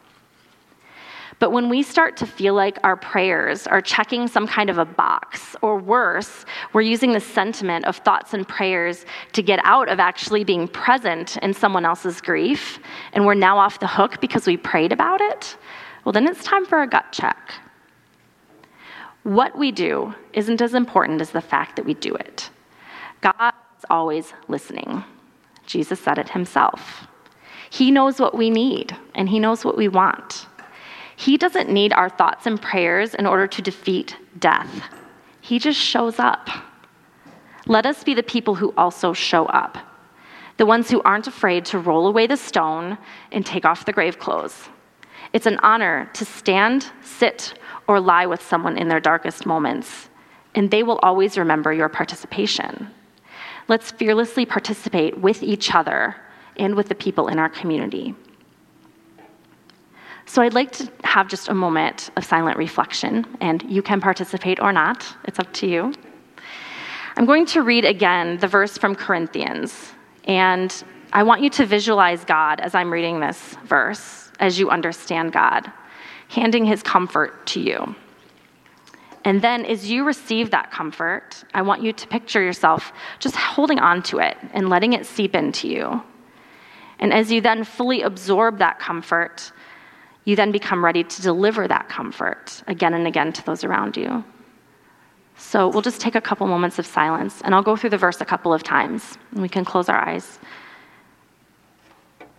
But 1.40 1.52
when 1.52 1.70
we 1.70 1.82
start 1.82 2.18
to 2.18 2.28
feel 2.28 2.54
like 2.54 2.78
our 2.84 2.96
prayers 2.96 3.66
are 3.66 3.82
checking 3.82 4.28
some 4.28 4.46
kind 4.46 4.70
of 4.70 4.78
a 4.78 4.86
box, 4.86 5.56
or 5.64 5.80
worse, 5.80 6.46
we're 6.72 6.82
using 6.82 7.14
the 7.14 7.20
sentiment 7.20 7.86
of 7.86 7.98
thoughts 7.98 8.36
and 8.36 8.48
prayers 8.48 9.08
to 9.34 9.42
get 9.42 9.60
out 9.64 9.90
of 9.90 10.00
actually 10.00 10.44
being 10.44 10.68
present 10.68 11.38
in 11.38 11.52
someone 11.52 11.84
else's 11.84 12.22
grief, 12.22 12.80
and 13.14 13.26
we're 13.26 13.34
now 13.34 13.58
off 13.58 13.80
the 13.80 13.88
hook 13.88 14.22
because 14.22 14.46
we 14.46 14.56
prayed 14.56 14.92
about 14.92 15.20
it, 15.20 15.58
well, 16.06 16.14
then 16.14 16.28
it's 16.28 16.44
time 16.44 16.64
for 16.64 16.84
a 16.84 16.88
gut 16.88 17.12
check. 17.12 17.54
What 19.24 19.58
we 19.58 19.72
do 19.72 20.14
isn't 20.34 20.62
as 20.62 20.76
important 20.76 21.22
as 21.22 21.32
the 21.32 21.42
fact 21.42 21.76
that 21.76 21.86
we 21.86 21.96
do 21.96 22.14
it. 22.14 22.52
God 23.22 23.54
is 23.78 23.86
always 23.90 24.34
listening. 24.48 25.04
Jesus 25.66 26.00
said 26.00 26.18
it 26.18 26.30
himself. 26.30 27.08
He 27.72 27.90
knows 27.90 28.20
what 28.20 28.36
we 28.36 28.50
need, 28.50 28.96
and 29.16 29.30
He 29.30 29.40
knows 29.40 29.64
what 29.64 29.78
we 29.78 29.88
want. 29.88 30.46
He 31.16 31.38
doesn't 31.38 31.70
need 31.70 31.94
our 31.94 32.10
thoughts 32.10 32.46
and 32.46 32.62
prayers 32.62 33.16
in 33.16 33.26
order 33.26 33.48
to 33.48 33.62
defeat 33.62 34.18
death. 34.40 34.70
He 35.40 35.58
just 35.58 35.80
shows 35.80 36.20
up. 36.20 36.50
Let 37.68 37.86
us 37.86 38.04
be 38.04 38.14
the 38.14 38.24
people 38.24 38.56
who 38.56 38.74
also 38.76 39.14
show 39.14 39.46
up, 39.46 39.78
the 40.58 40.66
ones 40.66 40.92
who 40.92 41.02
aren't 41.04 41.28
afraid 41.28 41.64
to 41.66 41.80
roll 41.80 42.08
away 42.08 42.28
the 42.28 42.36
stone 42.36 42.98
and 43.32 43.46
take 43.46 43.64
off 43.64 43.86
the 43.86 43.94
grave 43.94 44.20
clothes. 44.20 44.68
It's 45.32 45.46
an 45.46 45.60
honor 45.60 46.10
to 46.14 46.26
stand, 46.26 46.92
sit, 47.02 47.54
or 47.88 48.02
lie 48.02 48.26
with 48.26 48.42
someone 48.42 48.78
in 48.78 48.90
their 48.90 49.00
darkest 49.00 49.46
moments, 49.46 50.10
and 50.56 50.70
they 50.70 50.84
will 50.84 51.00
always 51.00 51.38
remember 51.38 51.72
your 51.72 51.88
participation. 51.88 52.90
Let's 53.72 53.90
fearlessly 53.90 54.46
participate 54.46 55.18
with 55.18 55.42
each 55.42 55.74
other 55.74 56.18
and 56.58 56.76
with 56.76 56.90
the 56.90 56.96
people 56.96 57.30
in 57.30 57.40
our 57.40 57.48
community. 57.48 58.14
So 60.26 60.42
I'd 60.42 60.54
like 60.54 60.74
to 60.74 60.92
have 61.06 61.30
just 61.30 61.48
a 61.48 61.54
moment 61.54 62.10
of 62.18 62.26
silent 62.26 62.58
reflection, 62.58 63.26
and 63.40 63.64
you 63.70 63.82
can 63.82 64.02
participate 64.02 64.60
or 64.60 64.74
not. 64.74 65.16
It's 65.24 65.40
up 65.40 65.54
to 65.54 65.68
you. 65.68 65.94
I'm 67.16 67.26
going 67.26 67.46
to 67.46 67.62
read 67.62 67.86
again 67.86 68.40
the 68.40 68.48
verse 68.50 68.78
from 68.78 68.94
Corinthians, 68.94 69.94
and 70.26 70.84
I 71.14 71.24
want 71.24 71.42
you 71.42 71.50
to 71.52 71.66
visualize 71.66 72.26
God 72.26 72.60
as 72.60 72.76
I'm 72.76 72.92
reading 72.92 73.22
this 73.22 73.56
verse, 73.64 74.34
as 74.42 74.60
you 74.60 74.70
understand 74.70 75.32
God, 75.32 75.72
handing 76.28 76.66
his 76.66 76.84
comfort 76.84 77.48
to 77.48 77.62
you. 77.62 77.96
And 79.24 79.42
then, 79.42 79.66
as 79.66 79.90
you 79.90 80.04
receive 80.04 80.50
that 80.52 80.72
comfort, 80.72 81.44
I 81.54 81.62
want 81.62 81.84
you 81.84 81.94
to 81.94 82.08
picture 82.08 82.42
yourself 82.42 82.92
just 83.20 83.36
holding 83.36 83.80
on 83.80 84.02
to 84.04 84.20
it 84.20 84.38
and 84.54 84.68
letting 84.68 84.94
it 84.94 85.06
seep 85.06 85.36
into 85.36 85.68
you. 85.68 86.02
And 87.00 87.14
as 87.14 87.32
you 87.32 87.42
then 87.42 87.64
fully 87.64 88.02
absorb 88.02 88.58
that 88.60 88.80
comfort, 88.80 89.52
you 90.26 90.36
then 90.36 90.52
become 90.52 90.84
ready 90.84 91.04
to 91.04 91.22
deliver 91.22 91.68
that 91.68 91.88
comfort 91.90 92.64
again 92.68 92.94
and 92.94 93.08
again 93.08 93.32
to 93.34 93.46
those 93.46 93.64
around 93.64 93.98
you. 93.98 94.24
So 95.36 95.68
we'll 95.68 95.82
just 95.82 96.02
take 96.02 96.16
a 96.16 96.22
couple 96.22 96.46
moments 96.48 96.78
of 96.78 96.86
silence, 96.86 97.42
and 97.44 97.54
I'll 97.56 97.64
go 97.64 97.76
through 97.76 97.90
the 97.90 97.98
verse 97.98 98.22
a 98.22 98.26
couple 98.26 98.54
of 98.54 98.64
times, 98.64 99.18
and 99.32 99.42
we 99.42 99.50
can 99.50 99.66
close 99.66 99.90
our 99.90 99.98
eyes. 99.98 100.40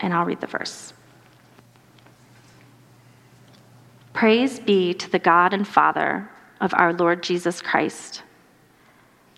And 0.01 0.15
I'll 0.15 0.25
read 0.25 0.41
the 0.41 0.47
verse. 0.47 0.95
Praise 4.13 4.61
be 4.61 4.95
to 4.95 5.11
the 5.11 5.19
God 5.19 5.53
and 5.53 5.67
Father 5.67 6.29
of 6.63 6.73
our 6.77 6.93
Lord 6.95 7.23
Jesus 7.23 7.61
Christ, 7.61 8.23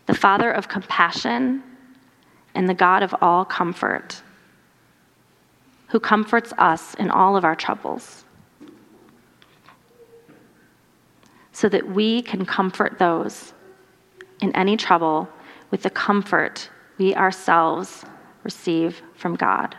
the 0.07 0.15
Father 0.15 0.53
of 0.53 0.69
compassion 0.69 1.63
and 2.55 2.69
the 2.69 2.75
God 2.75 3.03
of 3.03 3.15
all 3.21 3.45
comfort, 3.45 4.23
who 5.89 5.99
comforts 5.99 6.53
us 6.59 6.95
in 6.95 7.11
all 7.11 7.37
of 7.37 7.45
our 7.45 7.57
troubles 7.57 8.25
so 11.53 11.69
that 11.69 11.89
we 11.89 12.21
can 12.21 12.45
comfort 12.45 12.99
those 12.99 13.55
in 14.41 14.55
any 14.55 14.77
trouble 14.77 15.29
with 15.71 15.83
the 15.83 15.91
comfort 15.91 16.69
we 16.99 17.15
ourselves 17.15 18.05
receive 18.43 19.01
from 19.15 19.35
God. 19.35 19.75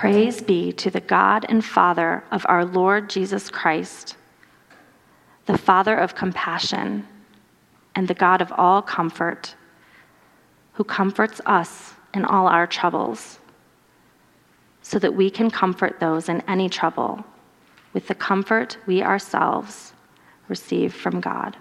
Praise 0.00 0.40
be 0.40 0.72
to 0.72 0.90
the 0.90 1.02
God 1.02 1.44
and 1.50 1.62
Father 1.62 2.24
of 2.30 2.46
our 2.48 2.64
Lord 2.64 3.10
Jesus 3.10 3.50
Christ, 3.50 4.16
the 5.44 5.58
Father 5.58 5.94
of 5.94 6.14
compassion 6.14 7.06
and 7.94 8.08
the 8.08 8.14
God 8.14 8.40
of 8.40 8.50
all 8.56 8.80
comfort, 8.80 9.54
who 10.72 10.84
comforts 10.84 11.42
us 11.44 11.92
in 12.14 12.24
all 12.24 12.46
our 12.46 12.66
troubles, 12.66 13.40
so 14.80 14.98
that 14.98 15.14
we 15.14 15.28
can 15.28 15.50
comfort 15.50 16.00
those 16.00 16.30
in 16.30 16.40
any 16.48 16.70
trouble 16.70 17.22
with 17.92 18.08
the 18.08 18.14
comfort 18.14 18.78
we 18.86 19.02
ourselves 19.02 19.92
receive 20.48 20.94
from 20.94 21.20
God. 21.20 21.58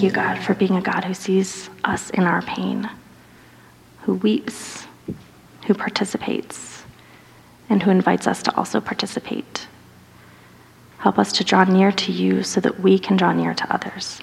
Thank 0.00 0.14
you, 0.14 0.22
God, 0.22 0.38
for 0.38 0.54
being 0.54 0.76
a 0.76 0.80
God 0.80 1.04
who 1.04 1.12
sees 1.12 1.68
us 1.84 2.08
in 2.08 2.24
our 2.24 2.40
pain, 2.40 2.88
who 4.00 4.14
weeps, 4.14 4.86
who 5.66 5.74
participates, 5.74 6.84
and 7.68 7.82
who 7.82 7.90
invites 7.90 8.26
us 8.26 8.42
to 8.44 8.56
also 8.56 8.80
participate. 8.80 9.66
Help 11.00 11.18
us 11.18 11.32
to 11.32 11.44
draw 11.44 11.64
near 11.64 11.92
to 11.92 12.12
you 12.12 12.42
so 12.42 12.62
that 12.62 12.80
we 12.80 12.98
can 12.98 13.18
draw 13.18 13.34
near 13.34 13.52
to 13.52 13.70
others. 13.74 14.22